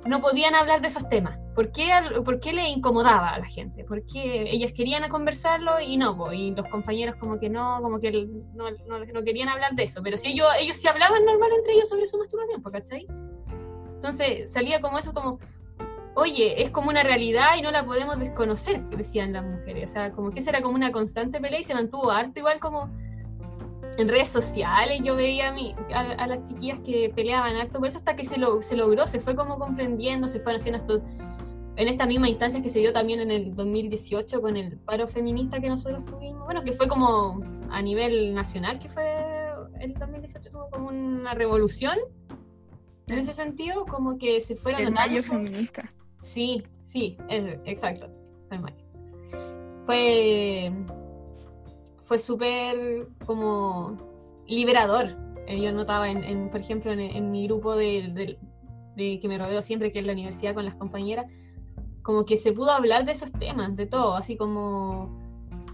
[0.06, 1.90] no podían hablar de esos temas, por qué,
[2.24, 6.52] por qué le incomodaba a la gente, por qué ellas querían conversarlo y no, y
[6.52, 8.10] los compañeros como que no, como que
[8.54, 11.88] no, no- querían hablar de eso, pero si ellos, ellos sí hablaban normal entre ellos
[11.88, 13.06] sobre su masturbación, ¿cachai?
[13.94, 15.38] Entonces salía como eso, como,
[16.14, 19.90] oye, es como una realidad y no la podemos desconocer, decían las mujeres.
[19.90, 22.58] O sea, como que esa era como una constante pelea y se mantuvo harto igual
[22.60, 22.90] como
[23.98, 25.00] en redes sociales.
[25.02, 28.24] Yo veía a, mí, a, a las chiquillas que peleaban harto por eso hasta que
[28.24, 31.02] se, lo, se logró, se fue como comprendiendo, se fueron haciendo esto
[31.76, 35.60] en esta misma instancia que se dio también en el 2018 con el paro feminista
[35.60, 36.44] que nosotros tuvimos.
[36.44, 39.04] Bueno, que fue como a nivel nacional, que fue
[39.80, 41.96] el 2018 tuvo como una revolución.
[43.06, 45.90] En ese sentido, como que se fueron El mayo feminista.
[46.20, 48.08] Sí, sí, es- exacto.
[48.48, 48.74] Fue mal.
[49.86, 50.72] Fue.
[52.10, 53.96] Fue súper como
[54.48, 55.16] liberador.
[55.46, 58.38] Eh, Yo notaba, en, en, por ejemplo, en, en mi grupo de, de-
[58.96, 61.26] de que me rodeo siempre, que es la universidad con las compañeras,
[62.02, 65.16] como que se pudo hablar de esos temas, de todo, así como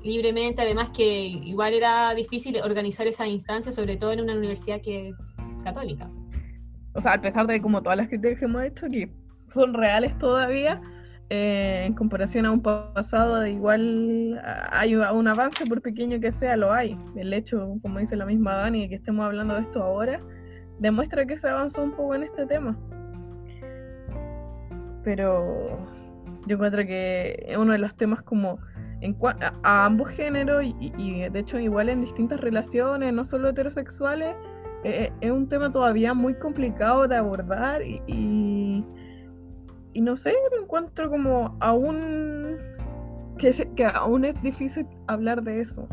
[0.04, 0.60] libremente.
[0.60, 5.14] Además, que igual era difícil organizar esa instancia, sobre todo en una universidad que
[5.64, 6.10] católica.
[6.92, 9.10] O sea, a pesar de como todas las críticas que hemos hecho, que
[9.48, 10.82] son reales todavía,
[11.30, 16.56] eh, en comparación a un pa- pasado igual hay un avance, por pequeño que sea,
[16.56, 16.96] lo hay.
[17.16, 20.20] El hecho, como dice la misma Dani, de que estemos hablando de esto ahora,
[20.78, 22.78] demuestra que se avanzó un poco en este tema.
[25.02, 25.78] Pero
[26.46, 28.58] yo encuentro que es uno de los temas como
[29.62, 34.34] a, ambos géneros y, de hecho igual en distintas relaciones, no solo heterosexuales,
[34.84, 38.84] eh, es un tema todavía muy complicado de abordar y,
[39.96, 42.58] y no sé, lo encuentro como aún
[43.38, 45.88] que, que aún es difícil hablar de eso.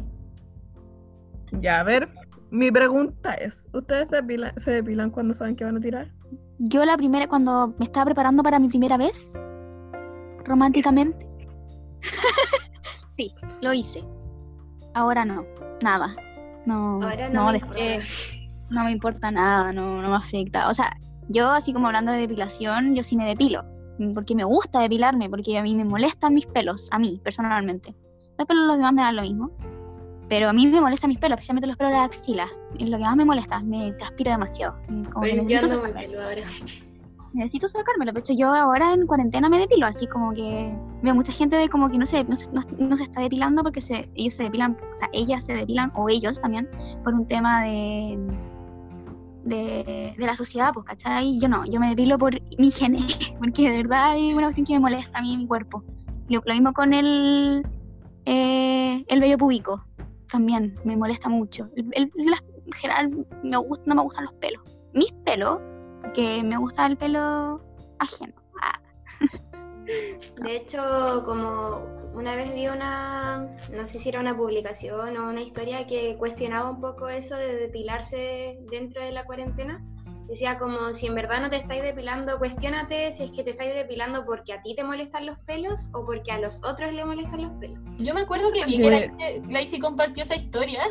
[1.61, 2.09] Ya, a ver,
[2.51, 6.11] mi pregunta es, ¿ustedes se depilan, se depilan cuando saben que van a tirar?
[6.59, 9.25] Yo la primera, cuando me estaba preparando para mi primera vez,
[10.43, 11.25] románticamente,
[13.07, 14.03] sí, lo hice.
[14.95, 15.45] Ahora no,
[15.81, 16.13] nada.
[16.65, 18.37] No, Ahora no me después
[18.69, 20.67] no me importa nada, no, no me afecta.
[20.67, 20.93] O sea,
[21.29, 23.63] yo así como hablando de depilación, yo sí me depilo,
[24.13, 27.93] porque me gusta depilarme, porque a mí me molestan mis pelos, a mí personalmente.
[28.37, 29.51] Los pelos de los demás me dan lo mismo.
[30.29, 32.47] Pero a mí me molestan mis pelos, especialmente los pelos de la axila.
[32.79, 34.75] Es lo que más me molesta, me transpiro demasiado.
[35.11, 36.07] como Oye, yo necesito muy sacármelo.
[36.11, 36.41] peluda ahora.
[37.33, 38.13] Necesito sacármelo.
[38.13, 40.71] De hecho, yo ahora en cuarentena me depilo, así como que
[41.01, 43.63] veo mucha gente de como que no se, no, se- no- no se está depilando
[43.63, 46.69] porque se, ellos se depilan, o sea, ellas se depilan, o ellos también,
[47.03, 48.17] por un tema de,
[49.43, 51.39] de, la sociedad, pues, ¿cachai?
[51.39, 53.07] Yo no, yo me depilo por mi higiene,
[53.39, 55.83] porque de verdad hay una cuestión que me molesta a mí mi cuerpo.
[56.29, 57.63] Lo, mismo con el,
[58.25, 59.83] eh, el vello púbico,
[60.31, 61.69] también me molesta mucho.
[61.75, 63.09] El, en general
[63.43, 64.63] me gust- no me gustan los pelos.
[64.93, 65.59] Mis pelos,
[66.13, 67.61] que me gusta el pelo
[67.99, 68.33] ajeno.
[68.61, 68.79] Ah,
[69.85, 75.41] De hecho, como una vez vi una, no sé si era una publicación o una
[75.41, 79.83] historia que cuestionaba un poco eso de depilarse dentro de la cuarentena.
[80.27, 83.73] Decía como si en verdad no te estáis depilando, cuestiónate si es que te estáis
[83.75, 87.41] depilando porque a ti te molestan los pelos o porque a los otros le molestan
[87.41, 87.77] los pelos.
[87.97, 90.83] Yo me acuerdo que vi que- Glacy compartió esa historia.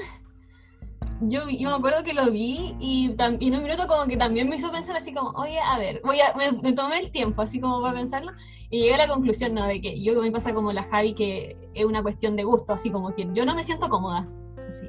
[1.25, 4.57] Yo, yo me acuerdo que lo vi y, en un minuto como que también me
[4.57, 7.81] hizo pensar así como, oye, a ver, voy a, me, tomé el tiempo así como
[7.81, 8.33] para pensarlo
[8.70, 9.64] y llegué a la conclusión, ¿no?
[9.66, 12.91] De que yo me pasa como la Javi que es una cuestión de gusto, así
[12.91, 14.29] como que yo no me siento cómoda,
[14.66, 14.87] así.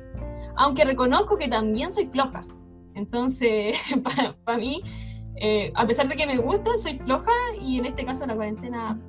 [0.55, 2.45] Aunque reconozco que también soy floja.
[2.95, 3.77] Entonces,
[4.45, 4.81] para mí,
[5.35, 7.31] eh, a pesar de que me gustan, soy floja
[7.61, 8.99] y en este caso la cuarentena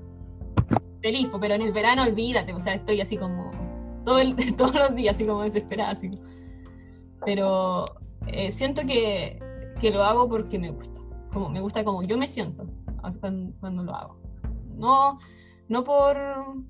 [1.02, 3.50] feliz, pero en el verano olvídate, o sea, estoy así como
[4.04, 6.10] todo el- todos los días así como desesperada, así.
[7.24, 7.84] Pero
[8.26, 9.40] eh, siento que,
[9.80, 11.00] que lo hago porque me gusta,
[11.32, 12.66] como me gusta como yo me siento
[13.20, 14.16] cuando, cuando lo hago.
[14.76, 15.18] No,
[15.68, 16.16] no por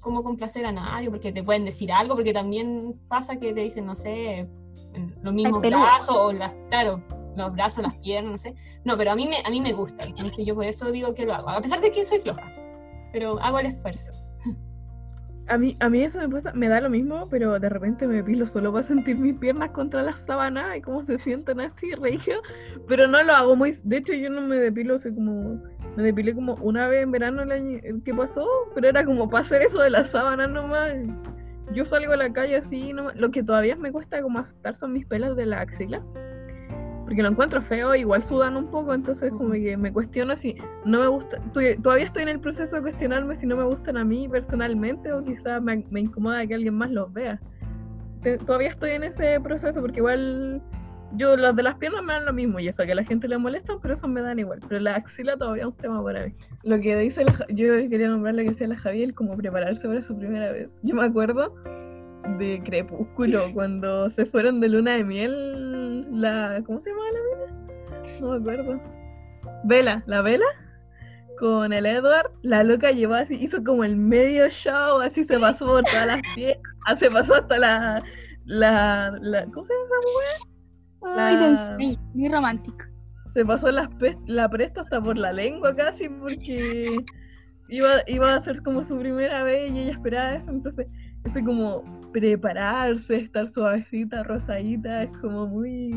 [0.01, 3.87] como complacer a nadie, porque te pueden decir algo, porque también pasa que te dicen,
[3.87, 4.49] no sé,
[5.23, 7.03] los mismos brazos, o las, claro,
[7.37, 8.55] los brazos, las piernas, no sé.
[8.85, 11.25] No, pero a mí me, a mí me gusta, entonces yo por eso digo que
[11.25, 12.53] lo hago, a pesar de que soy floja,
[13.13, 14.13] pero hago el esfuerzo.
[15.49, 18.15] A mí, a mí eso me pasa, me da lo mismo, pero de repente me
[18.15, 22.41] depilo solo para sentir mis piernas contra la sábana y cómo se sienten así, regio.
[22.89, 23.73] Pero no lo hago muy.
[23.85, 25.61] De hecho, yo no me depilo, así como.
[25.97, 29.43] Me depilé como una vez en verano el año que pasó, pero era como para
[29.43, 30.95] hacer eso de la sábana nomás.
[31.73, 33.21] Yo salgo a la calle así, nomás.
[33.21, 36.03] Lo que todavía me cuesta como aceptar son mis pelos de la axila.
[37.05, 41.01] Porque lo encuentro feo, igual sudan un poco, entonces como que me cuestiono si no
[41.01, 41.39] me gusta,
[41.83, 45.23] todavía estoy en el proceso de cuestionarme si no me gustan a mí personalmente o
[45.23, 47.39] quizás me, me incomoda que alguien más los vea.
[48.23, 50.63] Te- todavía estoy en ese proceso porque igual
[51.17, 53.29] yo los de las piernas me dan lo mismo y eso que a la gente
[53.29, 54.61] le molestan, pero eso me dan igual.
[54.67, 56.35] Pero la axila todavía es un tema para mí.
[56.63, 60.01] Lo que dice la yo quería nombrar lo que decía la Javier como prepararse para
[60.03, 60.71] su primera vez.
[60.83, 61.55] Yo me acuerdo
[62.39, 68.19] de Crepúsculo cuando se fueron de luna de miel la ¿cómo se llamaba la mina?
[68.21, 68.81] No me acuerdo.
[69.65, 70.45] Vela, la Vela
[71.39, 75.67] con el Edward, la loca llevó así, hizo como el medio show, así se pasó
[75.67, 76.57] por todas las pies,
[76.87, 78.03] ah, se pasó hasta la,
[78.45, 79.73] la, la ¿cómo se
[81.03, 81.17] llama?
[81.29, 82.85] Ay, La- enseño, muy romántico.
[83.35, 83.67] Se pasó
[83.99, 87.05] pe- la presta hasta por la lengua casi porque
[87.69, 90.87] iba, iba a ser como su primera vez y ella esperaba eso, entonces
[91.25, 91.83] ese como
[92.15, 95.91] prepararse, estar suavecita, rosadita, es como muy...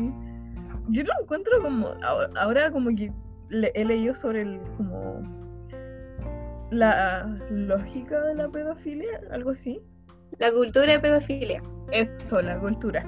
[0.88, 1.94] Yo lo encuentro como,
[2.36, 3.12] ahora, como que
[3.50, 5.22] le- he leído sobre el, como
[6.70, 9.80] la lógica de la pedofilia, algo así.
[10.38, 11.62] La cultura de pedofilia.
[11.92, 13.06] Eso, la cultura.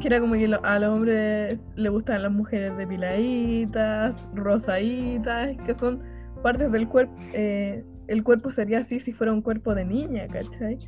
[0.00, 5.74] Que era como que lo- a los hombres le gustan las mujeres depiladitas, rosaditas, que
[5.74, 6.02] son
[6.42, 7.14] partes del cuerpo.
[7.32, 7.82] eh,
[8.12, 10.78] el cuerpo sería así si fuera un cuerpo de niña, ¿cachai?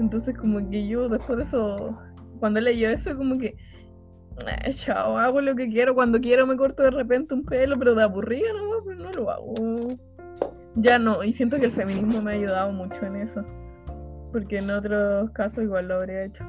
[0.00, 1.98] Entonces como que yo después de eso,
[2.40, 3.54] cuando leí eso, como que,
[4.46, 7.94] "Ah, chao, hago lo que quiero, cuando quiero me corto de repente un pelo, pero
[7.94, 9.54] de aburrida no, pues no lo hago.
[10.76, 13.44] Ya no, y siento que el feminismo me ha ayudado mucho en eso.
[14.32, 16.42] Porque en otros casos igual lo habría hecho.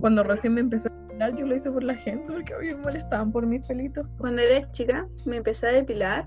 [0.00, 2.66] Cuando recién me empecé a depilar, yo lo hice por la gente, porque a mí
[2.66, 4.08] me molestaban por mis pelitos.
[4.18, 6.26] Cuando era chica me empecé a depilar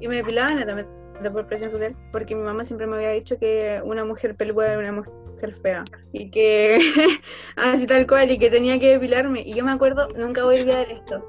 [0.00, 3.80] y me depilaba netamente por presión social porque mi mamá siempre me había dicho que
[3.84, 6.78] una mujer peluda era una mujer fea y que
[7.56, 10.60] así tal cual y que tenía que depilarme y yo me acuerdo, nunca voy a
[10.62, 11.26] olvidar esto.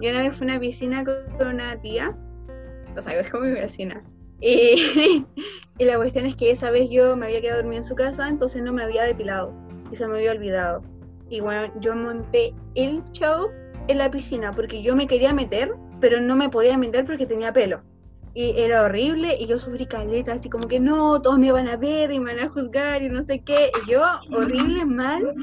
[0.00, 2.16] Yo una vez fui a una piscina con una tía,
[2.96, 4.02] o sea, es como mi vecina.
[4.40, 5.24] Y,
[5.78, 8.28] y la cuestión es que esa vez yo me había quedado dormida en su casa,
[8.28, 9.52] entonces no me había depilado
[9.90, 10.82] y se me había olvidado.
[11.28, 13.50] Y bueno, yo monté el show
[13.88, 17.52] en la piscina porque yo me quería meter, pero no me podía meter porque tenía
[17.52, 17.82] pelo.
[18.36, 21.78] Y era horrible y yo sufrí caleta, así como que no, todos me van a
[21.78, 23.70] ver y me van a juzgar y no sé qué.
[23.82, 25.34] Y yo, horrible, mal,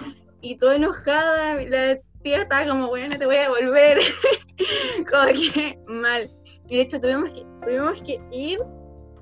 [0.42, 3.98] y toda enojada, la tía estaba como, bueno, te voy a devolver.
[5.10, 6.30] como que mal.
[6.70, 8.60] Y de hecho tuvimos que, tuvimos que ir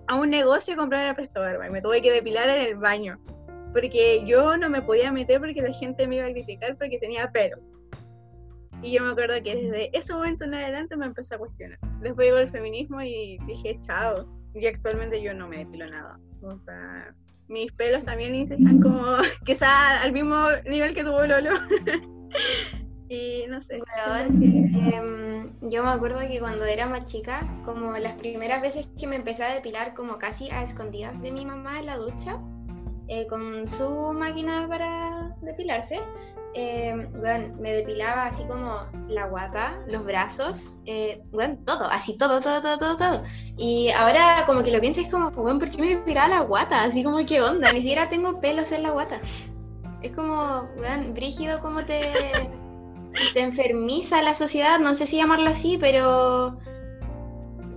[0.07, 2.75] a un negocio a comprar el presto barba y me tuve que depilar en el
[2.75, 3.21] baño.
[3.71, 7.31] Porque yo no me podía meter porque la gente me iba a criticar porque tenía
[7.31, 7.55] pelo.
[8.83, 11.79] Y yo me acuerdo que desde ese momento en adelante me empecé a cuestionar.
[12.01, 14.27] Después llegó el feminismo y dije, chao.
[14.53, 16.19] Y actualmente yo no me depilo nada.
[16.41, 17.13] O sea,
[17.47, 21.51] mis pelos también están como quizá al mismo nivel que tuvo Lolo.
[23.09, 23.81] y no sé.
[24.19, 29.17] Em, yo me acuerdo que cuando era más chica, como las primeras veces que me
[29.17, 32.39] empecé a depilar como casi a escondidas de mi mamá en la ducha,
[33.13, 35.99] eh, con su máquina para depilarse,
[36.53, 42.39] em, weón, me depilaba así como la guata, los brazos, eh, weón, todo, así todo,
[42.39, 43.23] todo, todo, todo, todo.
[43.57, 46.83] Y ahora como que lo pienso es como, weón, ¿por qué me depilaba la guata?
[46.83, 47.73] Así como, ¿qué onda?
[47.73, 49.19] Ni siquiera tengo pelos en la guata.
[50.01, 52.13] Es como, weón, brígido como te
[53.33, 56.57] te enfermiza la sociedad, no sé si llamarlo así, pero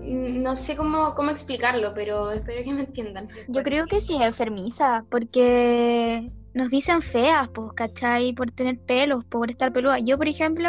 [0.07, 3.29] no sé cómo, cómo explicarlo, pero espero que me entiendan.
[3.49, 8.33] Yo creo que sí es enfermiza, porque nos dicen feas, pues, ¿cachai?
[8.35, 9.99] Por tener pelos, por estar peluda.
[9.99, 10.69] Yo, por ejemplo,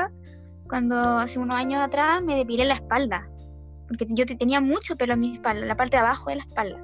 [0.68, 3.28] cuando hace unos años atrás me depilé la espalda,
[3.88, 6.44] porque yo te- tenía mucho pelo en mi espalda, la parte de abajo de la
[6.44, 6.82] espalda.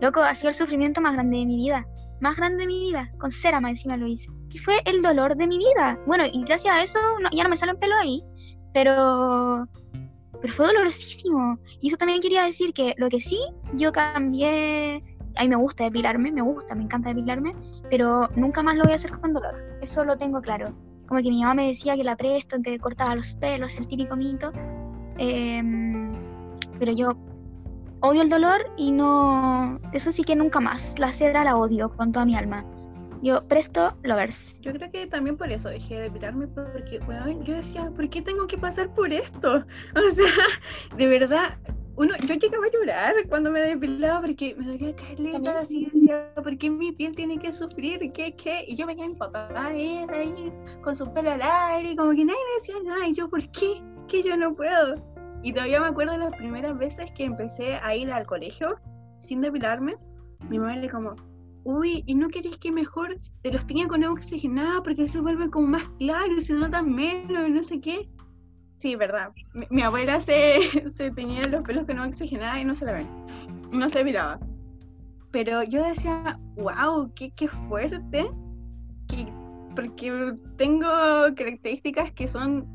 [0.00, 1.86] Loco, ha sido el sufrimiento más grande de mi vida,
[2.20, 4.28] más grande de mi vida, con cera más encima lo hice.
[4.50, 5.98] Que fue el dolor de mi vida.
[6.06, 8.22] Bueno, y gracias a eso no- ya no me salen pelo ahí,
[8.74, 9.66] pero
[10.40, 11.58] pero fue dolorosísimo.
[11.80, 13.38] Y eso también quería decir que lo que sí,
[13.74, 15.02] yo cambié.
[15.36, 17.54] A mí me gusta depilarme, me gusta, me encanta depilarme,
[17.88, 19.54] pero nunca más lo voy a hacer con dolor.
[19.80, 20.74] Eso lo tengo claro.
[21.06, 24.16] como que mi mamá me decía que la presto, te cortaba los pelos, el típico
[24.16, 24.52] mito.
[25.18, 26.12] Em,
[26.78, 27.12] pero yo
[28.00, 30.98] odio el dolor y no, eso sí que nunca más.
[30.98, 32.64] La cera la odio con toda mi alma.
[33.22, 34.60] Yo presto lovers.
[34.60, 38.22] Yo creo que también por eso dejé de depilarme, porque, bueno, yo decía, ¿por qué
[38.22, 39.64] tengo que pasar por esto?
[39.94, 40.32] O sea,
[40.96, 41.58] de verdad,
[41.96, 46.56] uno, yo llegaba a llorar cuando me depilaba porque me dolía caleta, así decía, ¿por
[46.56, 48.10] qué mi piel tiene que sufrir?
[48.12, 48.64] ¿Qué, qué?
[48.66, 50.50] Y yo veía a mi papá, él ahí,
[50.80, 53.46] con su pelo al aire, y como que nadie me decía nada, y yo, ¿por
[53.50, 53.82] qué?
[54.08, 54.94] Que yo no puedo.
[55.42, 58.76] Y todavía me acuerdo de las primeras veces que empecé a ir al colegio
[59.18, 59.96] sin depilarme,
[60.48, 61.14] mi madre como,
[61.64, 65.50] uy, ¿y no querés que mejor te los tenga con agua oxigenada porque se vuelve
[65.50, 68.08] como más claro y se nota menos no sé qué?
[68.78, 69.30] Sí, verdad.
[69.70, 70.58] Mi, abuela se,
[70.94, 73.06] se tenía los pelos con agua oxigenada y no se la ven.
[73.72, 74.40] No se miraba.
[75.30, 78.28] Pero yo decía, wow, qué, qué fuerte.
[79.76, 80.88] porque tengo
[81.36, 82.66] características que son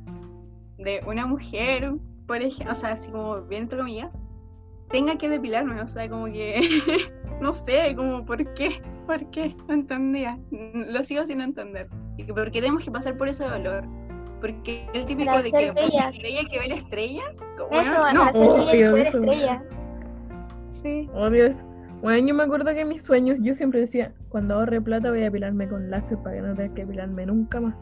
[0.78, 1.94] de una mujer,
[2.28, 4.20] por ejemplo, o sea, así como bien entre comillas,
[4.96, 6.62] tenga que depilarme, o sea, como que
[7.42, 11.90] no sé, como por qué, por qué, no entendía, lo sigo sin entender.
[12.18, 13.84] Y por qué tenemos que pasar por ese dolor.
[14.40, 16.18] Porque el típico Para de que bellas.
[16.24, 17.38] hay que ver estrellas.
[17.58, 19.18] como, Eso, bueno, no, para ser obvio, bella y poder eso.
[19.20, 19.64] estrella.
[20.70, 21.10] sí.
[21.14, 21.54] Obvio.
[22.02, 25.22] Bueno, yo me acuerdo que en mis sueños yo siempre decía, cuando ahorre plata voy
[25.22, 27.76] a depilarme con láser para que no tenga que depilarme nunca más.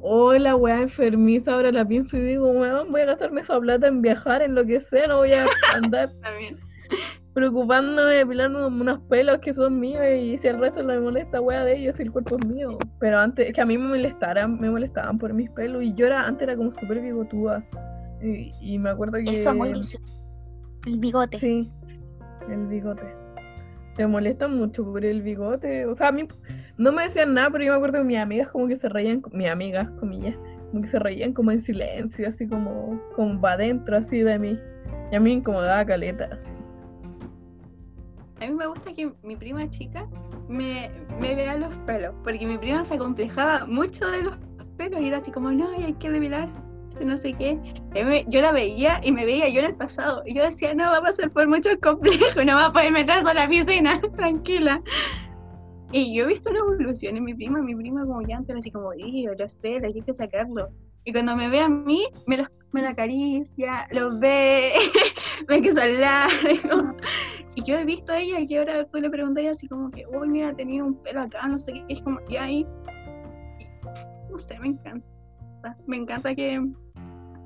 [0.00, 3.88] Oh, la weá enfermiza, ahora la pienso y digo, weón, voy a gastarme esa plata
[3.88, 6.58] en viajar, en lo que sea, no voy a andar También.
[7.34, 11.64] preocupándome de depilarme unos pelos que son míos y si al resto le molesta weá
[11.64, 12.78] de ellos, si el cuerpo es mío.
[13.00, 16.26] Pero antes, que a mí me molestaran, me molestaban por mis pelos y yo era,
[16.26, 17.64] antes era como súper bigotuda.
[18.22, 19.32] Y, y me acuerdo que...
[19.32, 19.72] Eso muy.
[20.86, 21.38] El bigote.
[21.38, 21.70] Sí,
[22.48, 23.02] el bigote.
[23.96, 25.84] Te molesta mucho por el bigote.
[25.86, 26.28] O sea, a mí
[26.78, 29.22] no me decían nada, pero yo me acuerdo que mis amigas como que se reían,
[29.32, 30.36] mis amigas, comillas,
[30.70, 34.58] como que se reían como en silencio, así como, como para adentro, así de mí.
[35.10, 36.50] Y a mí me incomodaba caleta, así.
[38.40, 40.06] A mí me gusta que mi prima chica
[40.48, 44.36] me, me vea los pelos, porque mi prima se acomplejaba mucho de los
[44.76, 46.50] pelos y era así como, no, hay que depilar,
[47.04, 47.58] no sé qué.
[48.28, 50.22] Yo la veía y me veía yo en el pasado.
[50.26, 53.28] Y yo decía, no, va a pasar por muchos complejos, no va a poder meterse
[53.28, 54.82] a la piscina, tranquila.
[55.92, 58.70] Y yo he visto una evolución en mi prima, mi prima como ya antes así
[58.70, 60.68] como, "Ih, los pelos, hay que sacarlo.
[61.04, 64.72] Y cuando me ve a mí, me, los, me lo acaricia, los ve,
[65.48, 66.96] ve que son.
[67.54, 70.28] Y yo he visto a ella que ahora después le pregunté así como que, uy,
[70.28, 72.66] mira, tenía un pelo acá, no sé qué, es como, y ahí,
[74.28, 75.06] no sé, me encanta.
[75.86, 76.60] Me encanta que,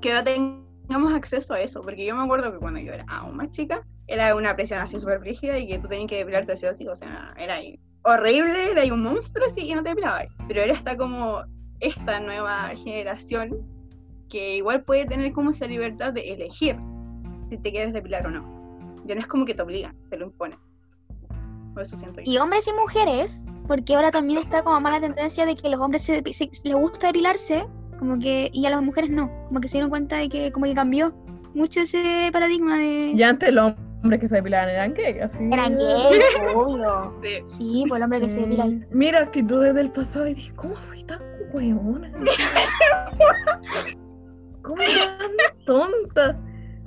[0.01, 3.37] que ahora tengamos acceso a eso, porque yo me acuerdo que cuando yo era aún
[3.37, 6.65] más chica, era una presión así súper brígida y que tú tenías que depilarte así
[6.65, 10.27] así, o sea, era ahí horrible, era un monstruo así y no te depilabas.
[10.47, 11.41] Pero ahora está como
[11.79, 13.57] esta nueva generación
[14.29, 16.77] que igual puede tener como esa libertad de elegir
[17.49, 18.95] si te quieres depilar o no.
[19.05, 20.57] Ya no es como que te obligan, te lo imponen.
[21.73, 22.31] Por eso siento yo.
[22.31, 26.03] Y hombres y mujeres, porque ahora también está como mala tendencia de que los hombres
[26.03, 27.65] se, se- les gusta depilarse,
[27.99, 30.65] como que, y a las mujeres no, como que se dieron cuenta de que como
[30.65, 31.13] que cambió
[31.53, 33.73] mucho ese paradigma de Y antes los
[34.03, 35.37] hombres que se depilaban eran gay, así.
[35.51, 37.13] eran gays, obvio.
[37.21, 37.41] Sí.
[37.45, 38.65] Sí, pues el hombre que se depila.
[38.65, 41.21] Eh, Mira actitudes del pasado y dije, ¿cómo fui tan
[41.53, 42.11] hueona?
[44.61, 45.31] ¿Cómo tan
[45.65, 46.39] tonta?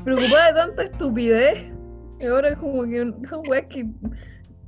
[0.05, 1.73] Preocupada de tanta estupidez.
[2.21, 3.87] Y ahora es como que son weas que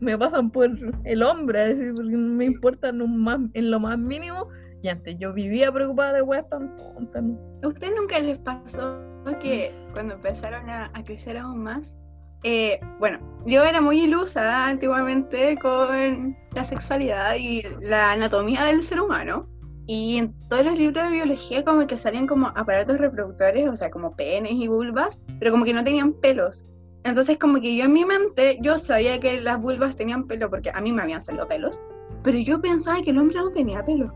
[0.00, 0.68] me pasan por
[1.04, 4.48] el hombre, así, porque no me importan un más, en lo más mínimo.
[4.82, 7.22] Y antes yo vivía preocupada de weas tan tontas.
[7.22, 7.38] ¿no?
[7.62, 8.98] ¿A ustedes nunca les pasó
[9.40, 11.96] que cuando empezaron a, a crecer aún más?
[12.42, 19.00] Eh, bueno, yo era muy ilusa antiguamente con la sexualidad y la anatomía del ser
[19.00, 19.48] humano.
[19.88, 23.88] Y en todos los libros de biología como que salían como aparatos reproductores, o sea,
[23.90, 26.64] como penes y vulvas, pero como que no tenían pelos.
[27.04, 30.72] Entonces como que yo en mi mente, yo sabía que las vulvas tenían pelo porque
[30.74, 31.80] a mí me habían salido pelos,
[32.24, 34.12] pero yo pensaba que el hombre no tenía pelo.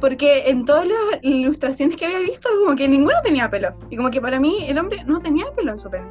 [0.00, 3.74] Porque en todas las ilustraciones que había visto, como que ninguno tenía pelo.
[3.90, 6.06] Y como que para mí el hombre no tenía pelo en su pene.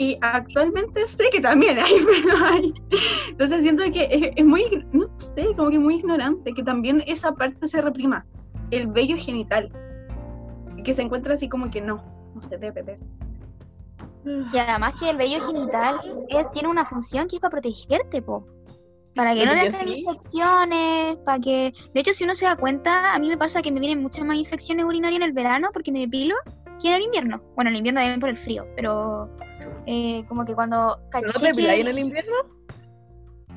[0.00, 1.92] Y actualmente sé que también hay
[2.22, 2.72] pelo ahí.
[3.28, 7.32] Entonces siento que es, es muy, no sé, como que muy ignorante, que también esa
[7.32, 8.24] parte se reprima.
[8.70, 9.70] El vello genital.
[10.78, 12.02] Y que se encuentra así como que no,
[12.34, 12.98] no se debe ver.
[14.24, 18.46] Y además que el vello genital es, tiene una función que es para protegerte, po.
[19.14, 19.98] Para que no te entren sí.
[19.98, 21.74] infecciones, para que...
[21.92, 24.24] De hecho, si uno se da cuenta, a mí me pasa que me vienen muchas
[24.24, 26.36] más infecciones urinarias en el verano porque me depilo
[26.80, 27.42] que en el invierno.
[27.54, 29.28] Bueno, en el invierno también por el frío, pero
[29.86, 32.34] eh, como que cuando ¿Pero caché no te que- en el invierno?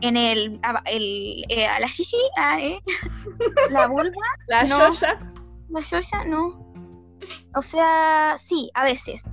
[0.02, 2.80] en el, aba- el eh, a la shishi, ah, eh,
[3.72, 4.12] la vulva,
[4.48, 4.78] La No.
[4.92, 5.18] Shosha.
[5.70, 6.62] la yoya, no.
[7.56, 9.24] O sea, sí, a veces.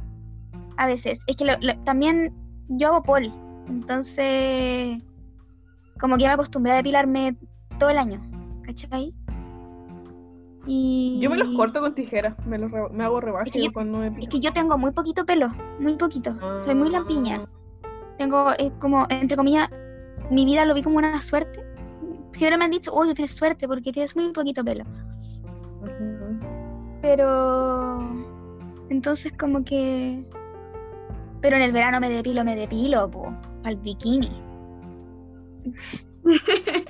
[0.77, 1.19] A veces.
[1.27, 2.33] Es que lo- lo- también
[2.69, 3.33] yo hago pol.
[3.69, 5.03] Entonces,
[5.99, 7.37] como que me acostumbré a depilarme
[7.79, 8.21] todo el año.
[8.65, 9.13] ¿Cachai?
[10.67, 11.19] Y...
[11.21, 12.35] Yo me los corto con tijeras.
[12.47, 14.31] Me, los re- me hago rebaje Es que cuando me Es pico.
[14.31, 15.49] que yo tengo muy poquito pelo.
[15.79, 16.35] Muy poquito.
[16.65, 17.43] Soy muy lampiña.
[17.45, 17.49] Ah.
[18.19, 19.71] Tengo, eh, como, entre comillas,
[20.31, 21.65] mi vida lo vi como una suerte.
[22.33, 24.85] Siempre me han dicho, oye, tienes suerte porque tienes muy poquito pelo.
[27.03, 27.99] Pero.
[28.91, 30.25] Entonces, como que.
[31.41, 33.33] Pero en el verano me depilo, me depilo, po.
[33.65, 34.31] Al bikini.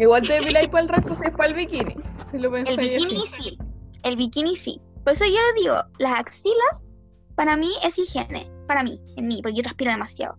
[0.00, 1.94] Igual te depiláis para el resto si es para el bikini.
[2.30, 3.42] Si lo El bikini así.
[3.42, 3.58] sí.
[4.02, 4.80] El bikini sí.
[5.04, 6.94] Por eso yo les digo, las axilas,
[7.34, 8.50] para mí es higiene.
[8.66, 10.38] Para mí, en mí, porque yo transpiro demasiado.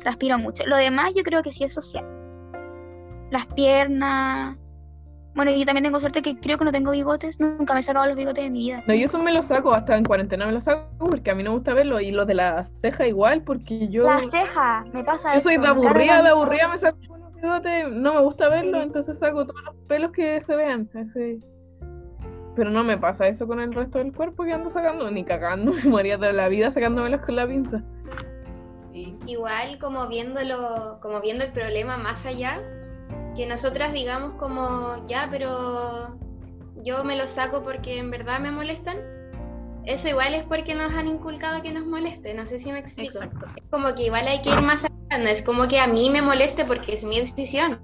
[0.00, 0.66] Transpiro mucho.
[0.66, 2.04] Lo demás yo creo que sí es social.
[3.30, 4.56] Las piernas.
[5.34, 7.38] Bueno, yo también tengo suerte que creo que no tengo bigotes.
[7.38, 8.82] Nunca me he sacado los bigotes de mi vida.
[8.88, 11.44] No, yo eso me lo saco, hasta en cuarentena me lo saco porque a mí
[11.44, 12.00] no me gusta verlo.
[12.00, 14.02] Y los de la ceja igual, porque yo.
[14.02, 15.48] La ceja, me pasa Yo eso.
[15.50, 16.98] soy de aburrida, de aburrida me saco
[17.42, 20.88] no me gusta verlo, entonces saco todos los pelos que se vean.
[20.94, 21.38] así.
[22.56, 25.72] Pero no me pasa eso con el resto del cuerpo que ando sacando, ni cagando,
[25.84, 27.82] me moría toda la vida sacándomelos con la pinza.
[28.92, 29.16] Sí.
[29.26, 32.60] Igual como viéndolo, como viendo el problema más allá,
[33.36, 36.18] que nosotras digamos como, ya, pero
[36.82, 38.96] yo me lo saco porque en verdad me molestan.
[39.84, 43.22] Eso igual es porque nos han inculcado que nos moleste, no sé si me explico.
[43.22, 43.46] Exacto.
[43.70, 46.20] Como que igual hay que ir más allá, no es como que a mí me
[46.20, 47.80] moleste porque es mi decisión,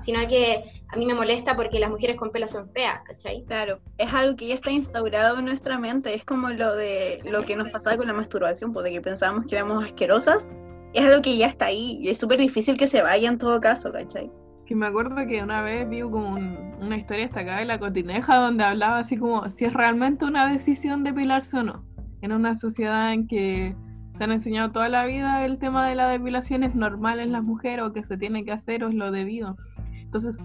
[0.00, 3.44] sino que a mí me molesta porque las mujeres con pelo son feas, ¿cachai?
[3.44, 7.44] Claro, es algo que ya está instaurado en nuestra mente, es como lo de lo
[7.44, 10.48] que nos pasaba con la masturbación, de que pensábamos que éramos asquerosas,
[10.94, 13.60] es algo que ya está ahí, y es súper difícil que se vaya en todo
[13.60, 14.30] caso, ¿cachai?
[14.64, 18.36] Que me acuerdo que una vez vi como un- una historia destacada de la cotineja
[18.36, 21.84] donde hablaba así como si es realmente una decisión depilarse o no.
[22.22, 23.76] En una sociedad en que
[24.18, 27.42] te han enseñado toda la vida el tema de la depilación es normal en las
[27.42, 29.56] mujeres o que se tiene que hacer o es lo debido.
[29.92, 30.38] Entonces,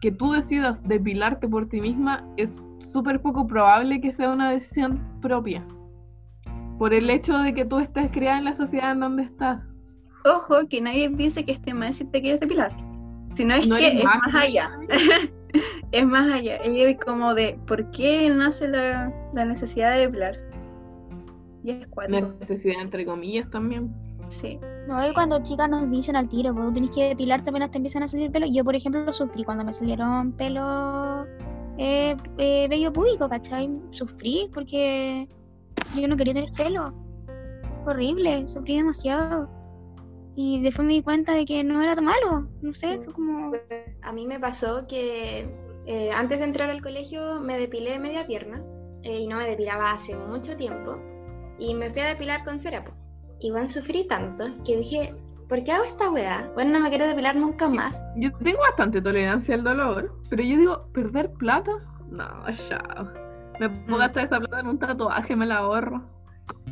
[0.00, 5.00] que tú decidas depilarte por ti misma es súper poco probable que sea una decisión
[5.20, 5.64] propia.
[6.78, 9.62] Por el hecho de que tú estés criada en la sociedad en donde estás.
[10.24, 12.72] Ojo, que nadie dice que esté mal si te quieres depilar,
[13.34, 14.70] sino es No que es más allá,
[15.92, 20.55] es más allá, es como de por qué nace la, la necesidad de depilarse.
[21.66, 23.92] Y es cuático, Necesidad entre comillas también.
[24.28, 24.60] sí.
[24.88, 28.04] No, y cuando chicas nos dicen al tiro, pues tenés que depilarte apenas te empiezan
[28.04, 28.46] a salir pelo.
[28.46, 31.26] Yo, por ejemplo, lo sufrí cuando me salieron pelo
[31.76, 33.68] eh, eh, vello púbico, ¿cachai?
[33.88, 35.26] Sufrí porque
[36.00, 36.94] yo no quería tener pelo.
[37.82, 39.50] Fue horrible, sufrí demasiado.
[40.36, 42.48] Y después me di cuenta de que no era tan malo.
[42.62, 43.50] No sé, fue como.
[44.02, 45.52] A mí me pasó que
[45.86, 48.62] eh, antes de entrar al colegio me depilé media pierna
[49.02, 51.00] eh, y no me depilaba hace mucho tiempo
[51.58, 52.84] y me fui a depilar con cera.
[52.84, 52.92] po.
[53.40, 55.14] Y bueno, sufrí tanto que dije,
[55.48, 56.50] ¿por qué hago esta weá?
[56.54, 58.02] Bueno, no me quiero depilar nunca más.
[58.16, 61.72] Yo tengo bastante tolerancia al dolor, pero yo digo, ¿perder plata?
[62.10, 62.82] No, ya.
[63.60, 64.00] Me puedo Mm.
[64.00, 66.02] gastar esa plata en un tatuaje, me la ahorro.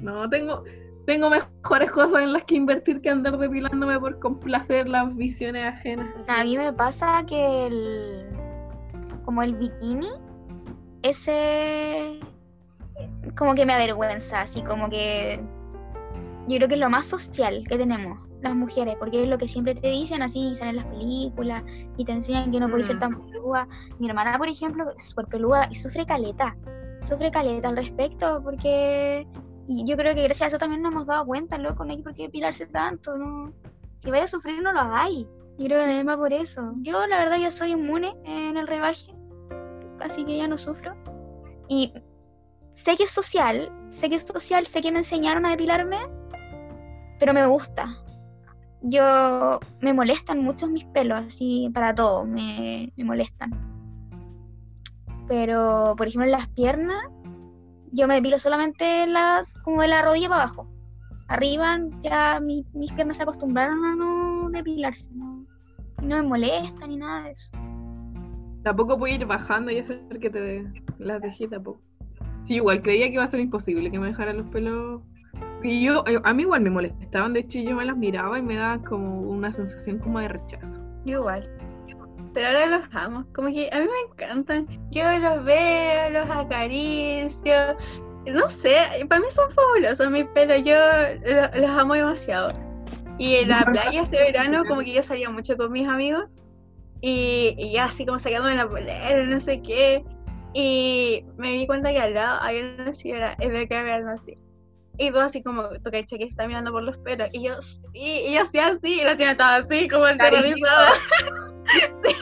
[0.01, 0.65] No, tengo,
[1.07, 6.29] tengo mejores cosas en las que invertir que andar depilándome por complacer las visiones ajenas.
[6.29, 8.27] A mí me pasa que el.
[9.25, 10.09] Como el bikini,
[11.03, 12.21] ese.
[13.37, 15.41] Como que me avergüenza, así como que.
[16.47, 19.49] Yo creo que es lo más social que tenemos las mujeres, porque es lo que
[19.49, 21.63] siempre te dicen, así salen las películas
[21.97, 23.01] y te enseñan que no puedes ser Mm.
[23.01, 23.67] tan peluda.
[23.99, 26.55] Mi hermana, por ejemplo, es súper peluda y sufre caleta.
[27.03, 29.27] Sufre caleta al respecto, porque.
[29.67, 32.03] Y yo creo que gracias a eso también nos hemos dado cuenta, loco, no hay
[32.03, 33.51] por qué depilarse tanto, ¿no?
[34.01, 35.27] Si vais a sufrir, no lo hagáis.
[35.57, 36.75] Yo creo que también va por eso.
[36.83, 39.15] Yo, la verdad, yo soy inmune en el rebaje,
[40.01, 40.95] así que ya no sufro.
[41.69, 41.95] Y
[42.75, 45.99] sé que es social, sé que es social, sé que me enseñaron a depilarme,
[47.19, 47.87] pero me gusta.
[48.83, 53.51] Yo me molestan mucho mis pelos, así para todo, me, me molestan.
[55.27, 57.03] Pero, por ejemplo, en las piernas,
[57.93, 60.69] yo me depilo solamente en la, como de la rodilla para abajo.
[61.29, 65.47] Arriba ya mi- mis piernas se acostumbraron a no depilarse, no
[66.03, 67.51] me molesta ni nada de eso.
[68.63, 70.67] Tampoco puedo ir bajando y hacer que te
[70.99, 71.81] las dejé tampoco.
[72.45, 75.01] Sí, igual creía que iba a ser imposible que me dejaran los pelos.
[75.63, 78.43] Y yo, eh, a mí igual me molestaban, de hecho yo me las miraba y
[78.43, 80.83] me daba como una sensación como de rechazo.
[81.07, 81.49] Yo igual.
[82.35, 84.67] Pero ahora los amo, como que a mí me encantan.
[84.91, 87.55] Yo los veo, los acaricio.
[88.27, 88.77] No sé,
[89.09, 92.49] para mí son fabulosos mis pelos, yo lo- los amo demasiado.
[93.19, 96.43] Y en la playa este verano, como que yo salía mucho con mis amigos.
[97.01, 100.05] Y, y ya así como sacándome la polera, no sé qué.
[100.55, 104.39] Y me di cuenta que al lado había una señora vez de mirando así.
[104.97, 107.29] Y tú así como, toca que está mirando por los pelos.
[107.33, 107.55] Y yo,
[107.93, 110.93] y, y yo hacía así, y la señora estaba así, como aterrorizada.
[112.05, 112.15] sí.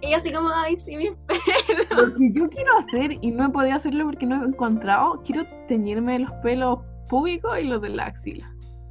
[0.00, 1.90] Y yo así como, ay, sí, mis pelos.
[1.90, 5.46] Lo que yo quiero hacer y no he podido hacerlo porque no he encontrado, quiero
[5.68, 6.78] teñirme los pelos
[7.10, 8.50] públicos y los de la axila.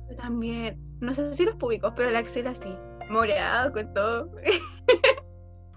[0.09, 0.79] Yo también.
[1.01, 2.75] No sé si los públicos, pero la axila sí.
[3.09, 4.29] Moreado con todo.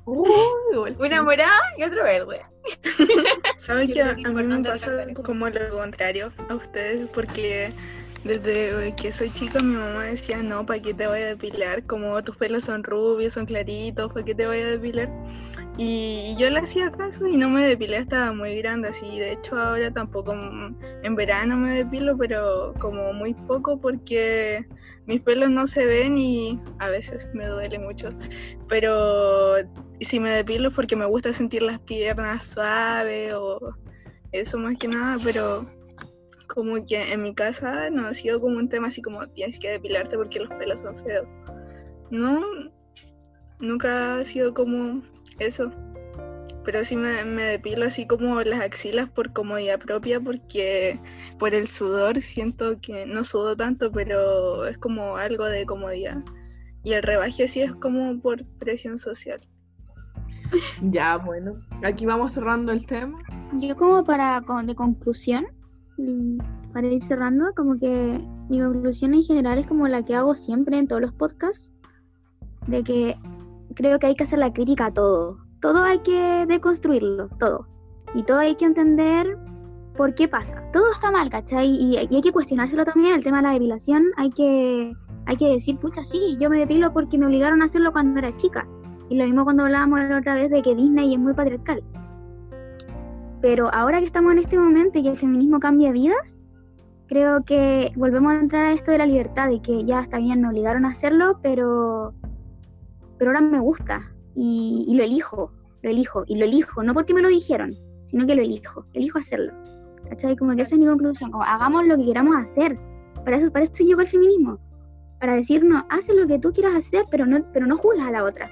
[0.06, 2.40] Una morada y otra verde.
[3.58, 7.08] ¿Saben que a mí me pasa como lo contrario a ustedes?
[7.08, 7.72] Porque
[8.22, 11.84] desde que soy chica mi mamá decía, no, ¿para qué te voy a depilar?
[11.86, 15.08] Como tus pelos son rubios, son claritos, ¿para qué te voy a depilar?
[15.76, 19.18] Y yo le hacía caso y no me depilé hasta muy grande, así.
[19.18, 24.66] De hecho ahora tampoco mm, en verano me depilo, pero como muy poco porque
[25.06, 28.08] mis pelos no se ven y a veces me duele mucho.
[28.68, 29.56] Pero
[30.00, 33.74] si me depilo es porque me gusta sentir las piernas suaves o
[34.32, 35.66] eso más que nada, pero
[36.48, 39.70] como que en mi casa no ha sido como un tema así como tienes que
[39.70, 41.26] depilarte porque los pelos son feos.
[42.10, 42.40] No,
[43.58, 45.02] nunca ha sido como
[45.38, 45.70] eso.
[46.66, 50.98] Pero sí me, me depilo así como las axilas por comodidad propia porque
[51.38, 56.18] por el sudor siento que no sudo tanto, pero es como algo de comodidad.
[56.82, 59.40] Y el rebaje sí es como por presión social.
[60.82, 61.54] Ya, bueno.
[61.84, 63.18] Aquí vamos cerrando el tema.
[63.60, 65.46] Yo como para con- de conclusión,
[66.72, 70.78] para ir cerrando, como que mi conclusión en general es como la que hago siempre
[70.78, 71.72] en todos los podcasts,
[72.66, 73.16] de que
[73.74, 75.45] creo que hay que hacer la crítica a todo.
[75.60, 77.66] Todo hay que deconstruirlo, todo.
[78.14, 79.38] Y todo hay que entender
[79.96, 80.62] por qué pasa.
[80.72, 81.68] Todo está mal, ¿cachai?
[81.68, 84.92] Y, hay que cuestionárselo también, el tema de la depilación, hay que,
[85.24, 88.34] hay que decir, pucha, sí, yo me depilo porque me obligaron a hacerlo cuando era
[88.36, 88.66] chica.
[89.08, 91.82] Y lo mismo cuando hablábamos la otra vez de que Disney es muy patriarcal.
[93.40, 96.42] Pero ahora que estamos en este momento y que el feminismo cambia vidas,
[97.06, 100.40] creo que volvemos a entrar a esto de la libertad y que ya está bien,
[100.40, 102.12] me obligaron a hacerlo, pero,
[103.18, 105.50] pero ahora me gusta y, y lo elijo,
[105.82, 107.74] lo elijo y lo elijo, no porque me lo dijeron,
[108.06, 109.52] sino que lo elijo, elijo hacerlo.
[110.08, 110.36] ¿Cachai?
[110.36, 112.78] Como que esa es mi conclusión, como hagamos lo que queramos hacer.
[113.24, 114.58] Para eso, para eso llegó el feminismo.
[115.18, 118.24] Para decirnos, haz lo que tú quieras hacer, pero no, pero no juzgues a la
[118.24, 118.50] otra.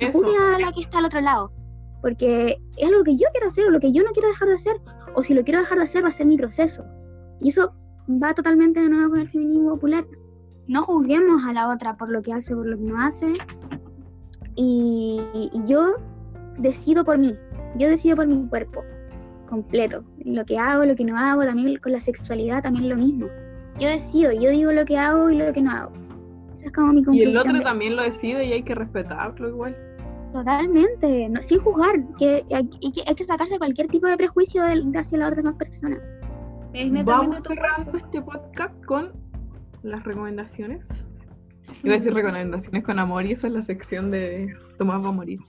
[0.00, 1.52] No juzgues a la que está al otro lado.
[2.02, 4.54] Porque es algo que yo quiero hacer o lo que yo no quiero dejar de
[4.54, 4.76] hacer.
[5.14, 6.84] O si lo quiero dejar de hacer, va a ser mi proceso.
[7.40, 7.72] Y eso
[8.08, 10.06] va totalmente de nuevo con el feminismo popular.
[10.66, 13.34] No juzguemos a la otra por lo que hace, por lo que no hace.
[14.56, 15.96] Y, y yo
[16.58, 17.36] decido por mí.
[17.78, 18.82] Yo decido por mi cuerpo
[19.46, 20.02] completo.
[20.24, 23.28] Lo que hago, lo que no hago, también con la sexualidad, también lo mismo.
[23.78, 25.92] Yo decido, yo digo lo que hago y lo que no hago.
[26.54, 27.30] Esa es como mi Y conclusión.
[27.32, 29.76] el otro también lo decide y hay que respetarlo igual.
[30.32, 35.18] Totalmente, no- sin juzgar, que hay, que hay que sacarse cualquier tipo de prejuicio hacia
[35.18, 35.98] la otra demás persona.
[36.72, 39.12] Es Vamos cerrando este podcast con
[39.82, 41.06] las recomendaciones.
[41.82, 45.12] Iba a decir recomendaciones con amor y esa es la sección de Tomás va a
[45.12, 45.40] morir.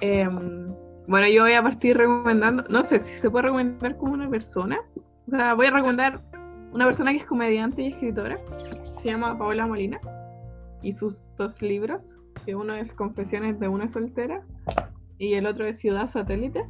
[0.00, 0.72] Em,
[1.08, 4.78] bueno, yo voy a partir recomendando, no sé si se puede recomendar como una persona.
[5.26, 6.20] O sea, voy a recomendar
[6.72, 8.38] una persona que es comediante y escritora.
[9.00, 10.00] Se llama Paola Molina.
[10.82, 14.42] Y sus dos libros, que uno es Confesiones de una soltera
[15.18, 16.64] y el otro es Ciudad Satélite.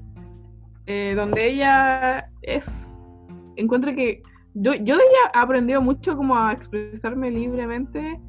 [0.87, 2.97] eh, donde ella es
[3.57, 4.23] encuentro que
[4.55, 8.21] yo, yo de ella he aprendido mucho como a expresarme libremente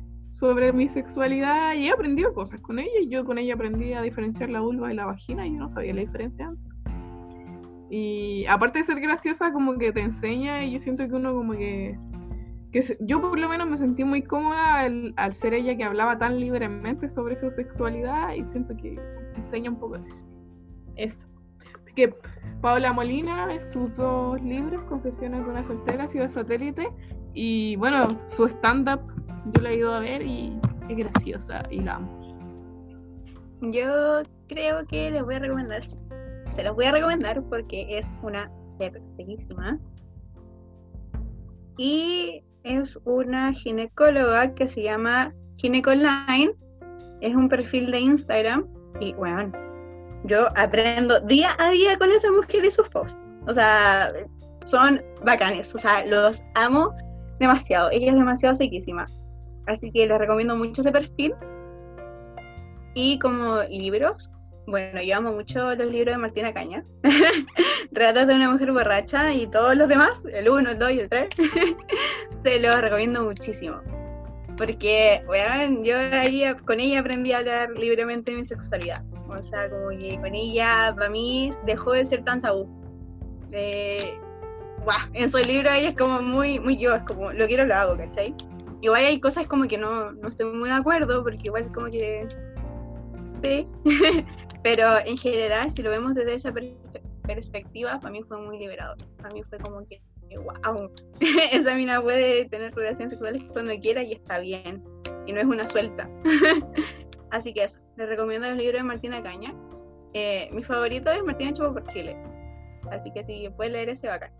[0.41, 4.01] sobre mi sexualidad y he aprendido cosas con ella y yo con ella aprendí a
[4.01, 6.73] diferenciar la vulva y la vagina y yo no sabía la diferencia antes.
[7.91, 11.53] Y aparte de ser graciosa, como que te enseña y yo siento que uno como
[11.53, 11.95] que...
[12.71, 16.39] que yo por lo menos me sentí muy cómoda al, ser ella que hablaba tan
[16.39, 18.99] libremente sobre su sexualidad y siento que
[19.35, 19.97] enseña un poco.
[20.95, 21.27] Eso.
[21.83, 22.15] Así que
[22.61, 26.89] Paola Molina, sus dos libros, Confesiones de una soltera, Ciudad Satélite,
[27.35, 29.01] y bueno, su stand-up
[29.45, 30.57] yo la he ido a ver y
[30.89, 32.21] es graciosa y la amo.
[33.61, 38.51] Yo creo que les voy a recomendar, se los voy a recomendar porque es una
[39.17, 39.79] sequísima.
[41.77, 46.53] Y es una ginecóloga que se llama Ginecoline.
[47.21, 48.67] Es un perfil de Instagram.
[48.99, 49.51] Y bueno,
[50.25, 53.17] yo aprendo día a día con esa mujer y sus posts.
[53.47, 54.11] O sea,
[54.65, 55.73] son bacanes.
[55.73, 56.93] O sea, los amo
[57.39, 57.89] demasiado.
[57.91, 59.05] Ella es demasiado sequísima.
[59.67, 61.33] Así que les recomiendo mucho ese perfil.
[62.93, 64.31] Y como libros,
[64.67, 66.89] bueno, yo amo mucho los libros de Martina Cañas.
[67.91, 71.09] Relatos de una mujer borracha y todos los demás, el 1, el 2 y el
[71.09, 71.29] 3.
[72.43, 73.81] Se los recomiendo muchísimo.
[74.57, 79.03] Porque, weón, yo ahí con ella aprendí a hablar libremente de mi sexualidad.
[79.27, 82.69] O sea, como que con ella, para mí, dejó de ser tan tabú.
[83.51, 84.13] Eh,
[84.85, 87.75] buah, en su libro ella es como muy, muy yo, es como, lo quiero, lo
[87.75, 88.33] hago, ¿cachai?
[88.81, 92.27] Igual hay cosas como que no, no estoy muy de acuerdo, porque igual como que...
[93.43, 93.67] Sí,
[94.63, 96.75] pero en general, si lo vemos desde esa per-
[97.23, 98.97] perspectiva, para mí fue muy liberador.
[99.17, 100.01] Para mí fue como que,
[100.35, 100.91] wow,
[101.51, 104.83] esa mina puede tener relaciones sexuales cuando quiera y está bien.
[105.27, 106.09] Y no es una suelta.
[107.31, 109.53] Así que eso, les recomiendo los libros de Martina Caña.
[110.13, 112.17] Eh, mi favorito es Martina Chupo por Chile.
[112.91, 114.31] Así que si puedes leer ese bacán.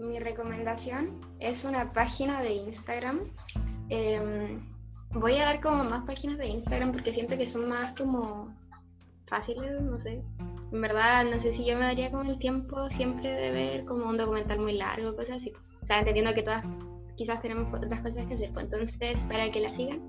[0.00, 3.20] Mi recomendación es una página de Instagram.
[3.90, 4.66] Em,
[5.12, 8.56] voy a dar como más páginas de Instagram porque siento que son más como
[9.26, 10.22] fáciles, no sé.
[10.72, 14.08] En verdad, no sé si yo me daría como el tiempo siempre de ver como
[14.08, 15.52] un documental muy largo, cosas así.
[15.82, 16.64] O sea, entendiendo que todas
[17.16, 18.52] quizás tenemos otras cosas que hacer.
[18.54, 20.00] Pues entonces, para que la sigan,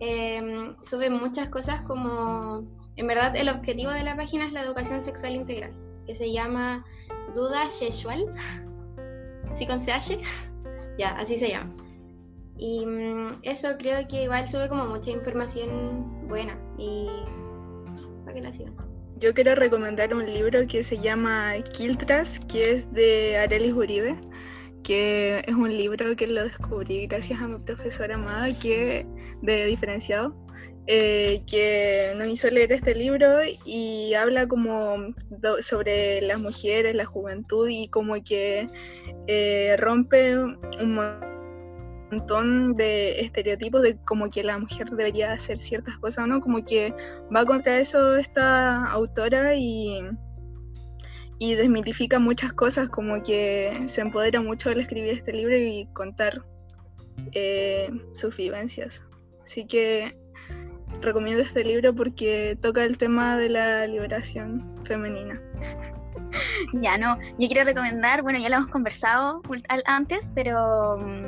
[0.00, 2.68] em, sube muchas cosas como...
[2.96, 5.72] En verdad, el objetivo de la página es la educación sexual integral,
[6.06, 6.84] que se llama
[7.34, 8.26] Duda Sexual.
[9.54, 10.18] ¿Sí con CH?
[10.98, 11.74] ya, así se llama.
[12.56, 17.08] Y mm, eso creo que igual sube como mucha información buena y
[18.24, 18.74] para que la sigan.
[19.16, 24.16] Yo quiero recomendar un libro que se llama Quiltras, que es de Arelis Uribe,
[24.82, 29.06] que es un libro que lo descubrí gracias a mi profesora amada que
[29.42, 30.34] de diferenciado,
[30.92, 35.14] eh, que nos hizo leer este libro y habla como
[35.60, 38.66] sobre las mujeres, la juventud y como que
[39.28, 41.28] eh, rompe un
[42.10, 46.40] montón de estereotipos de como que la mujer debería hacer ciertas cosas, ¿no?
[46.40, 46.92] Como que
[47.32, 50.00] va contra eso esta autora y,
[51.38, 56.42] y desmitifica muchas cosas, como que se empodera mucho al escribir este libro y contar
[57.30, 59.04] eh, sus vivencias.
[59.44, 60.18] Así que
[61.00, 65.40] recomiendo este libro porque toca el tema de la liberación femenina.
[66.74, 69.42] Ya no, yo quiero recomendar, bueno, ya lo hemos conversado
[69.86, 71.24] antes, pero mm,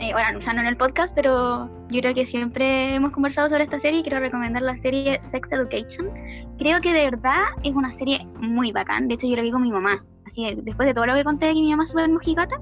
[0.00, 3.48] eh, bueno, o sea, no en el podcast, pero yo creo que siempre hemos conversado
[3.48, 6.10] sobre esta serie y quiero recomendar la serie Sex Education.
[6.58, 9.62] Creo que de verdad es una serie muy bacán, de hecho yo la vi con
[9.62, 11.90] mi mamá, así que después de todo lo que conté de que mi mamá es
[11.90, 12.56] súper mojigata,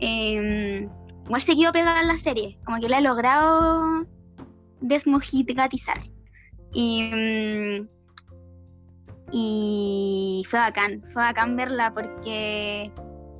[0.00, 0.88] eh,
[1.24, 4.04] igual se quedó pegada en la serie, como que la he logrado
[4.80, 6.00] desmojigatizar.
[6.72, 7.88] Y, mm,
[9.32, 12.90] y fue bacán, fue bacán verla porque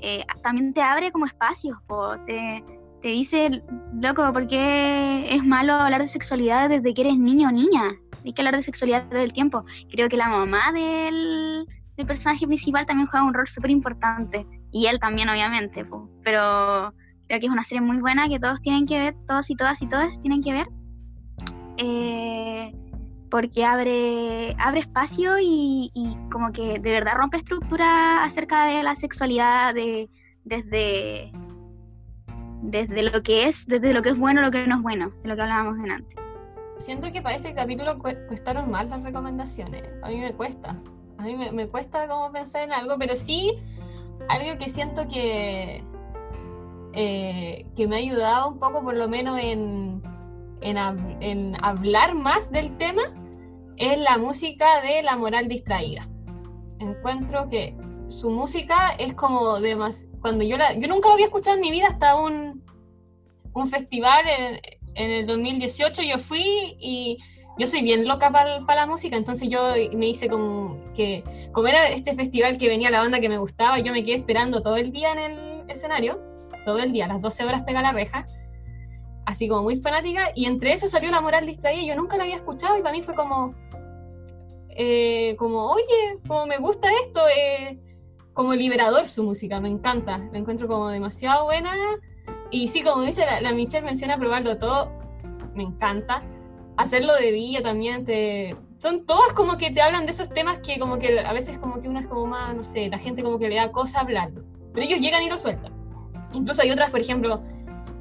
[0.01, 1.78] eh, también te abre como espacios,
[2.27, 2.62] te,
[3.02, 3.62] te dice,
[3.94, 7.94] loco, ¿por qué es malo hablar de sexualidad desde que eres niño o niña?
[8.24, 9.65] Hay que hablar de sexualidad todo el tiempo.
[9.90, 11.66] Creo que la mamá del,
[11.97, 15.85] del personaje principal también juega un rol súper importante, y él también, obviamente,
[16.23, 16.93] pero
[17.27, 19.81] creo que es una serie muy buena que todos tienen que ver, todos y todas
[19.82, 20.66] y todas tienen que ver.
[21.79, 22.75] Eh,
[23.31, 25.91] porque abre, abre espacio y,
[26.33, 30.09] como que de verdad rompe estructura acerca de la sexualidad de,
[30.45, 31.31] desde,
[32.63, 35.29] desde lo que es, desde lo que es bueno, lo que no es bueno, de
[35.29, 36.17] lo que hablábamos delante.
[36.77, 39.83] Siento que para este capítulo cu- cuestaron más las recomendaciones.
[40.03, 40.77] A mí me cuesta.
[41.19, 43.53] A mí me, me cuesta como pensar en algo, pero sí
[44.29, 45.85] algo que siento que,
[46.93, 50.03] eh, que me ha ayudado un poco, por lo menos en,
[50.61, 53.03] en, hab- en hablar más del tema,
[53.77, 56.07] es la música de La Moral Distraída.
[56.81, 57.77] Encuentro que
[58.09, 60.09] su música es como demasiado...
[60.21, 60.75] Cuando yo la...
[60.75, 62.65] Yo nunca lo había escuchado en mi vida hasta un,
[63.53, 64.61] un festival en,
[64.95, 67.19] en el 2018 yo fui y
[67.59, 69.61] yo soy bien loca para la música, entonces yo
[69.97, 73.81] me hice como que, como era este festival que venía la banda que me gustaba,
[73.81, 76.21] yo me quedé esperando todo el día en el escenario,
[76.65, 78.27] todo el día, las 12 horas pega la reja,
[79.29, 82.37] así como muy fanática, y entre eso salió La Moral Distraída, yo nunca la había
[82.37, 83.55] escuchado y para mí fue como,
[84.71, 87.79] eh, como, oye, como me gusta esto, eh,
[88.33, 91.75] como liberador su música, me encanta, la encuentro como demasiado buena,
[92.51, 94.91] y sí, como dice la, la Michelle, menciona probarlo todo,
[95.55, 96.23] me encanta.
[96.79, 98.57] Hacerlo de día también te...
[98.79, 101.83] Son todas como que te hablan de esos temas que como que a veces como
[101.83, 104.45] que una es como más, no sé, la gente como que le da cosa hablarlo.
[104.73, 105.75] Pero ellos llegan y lo sueltan.
[106.33, 107.43] Incluso hay otras, por ejemplo,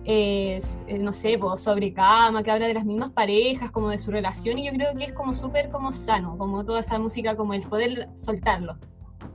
[0.09, 0.57] eh,
[1.01, 4.57] no sé, pues, sobre cama, que habla de las mismas parejas, como de su relación,
[4.57, 7.67] y yo creo que es como súper como sano, como toda esa música, como el
[7.67, 8.77] poder soltarlo.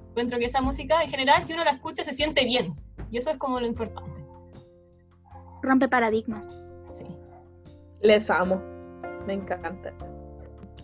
[0.09, 2.74] Encuentro que esa música, en general, si uno la escucha, se siente bien.
[3.11, 4.24] Y eso es como lo importante.
[5.62, 6.47] Rompe paradigmas.
[6.89, 7.05] Sí.
[8.01, 8.62] Les amo.
[9.27, 9.93] Me encanta.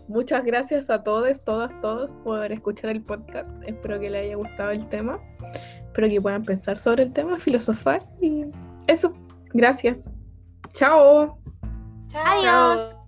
[0.07, 3.51] Muchas gracias a todos, todas, todos por escuchar el podcast.
[3.65, 5.19] Espero que les haya gustado el tema.
[5.85, 8.45] Espero que puedan pensar sobre el tema, filosofar y
[8.87, 9.13] eso.
[9.53, 10.09] Gracias.
[10.73, 11.39] Chao.
[12.07, 12.23] Chao.
[12.25, 12.98] Adiós.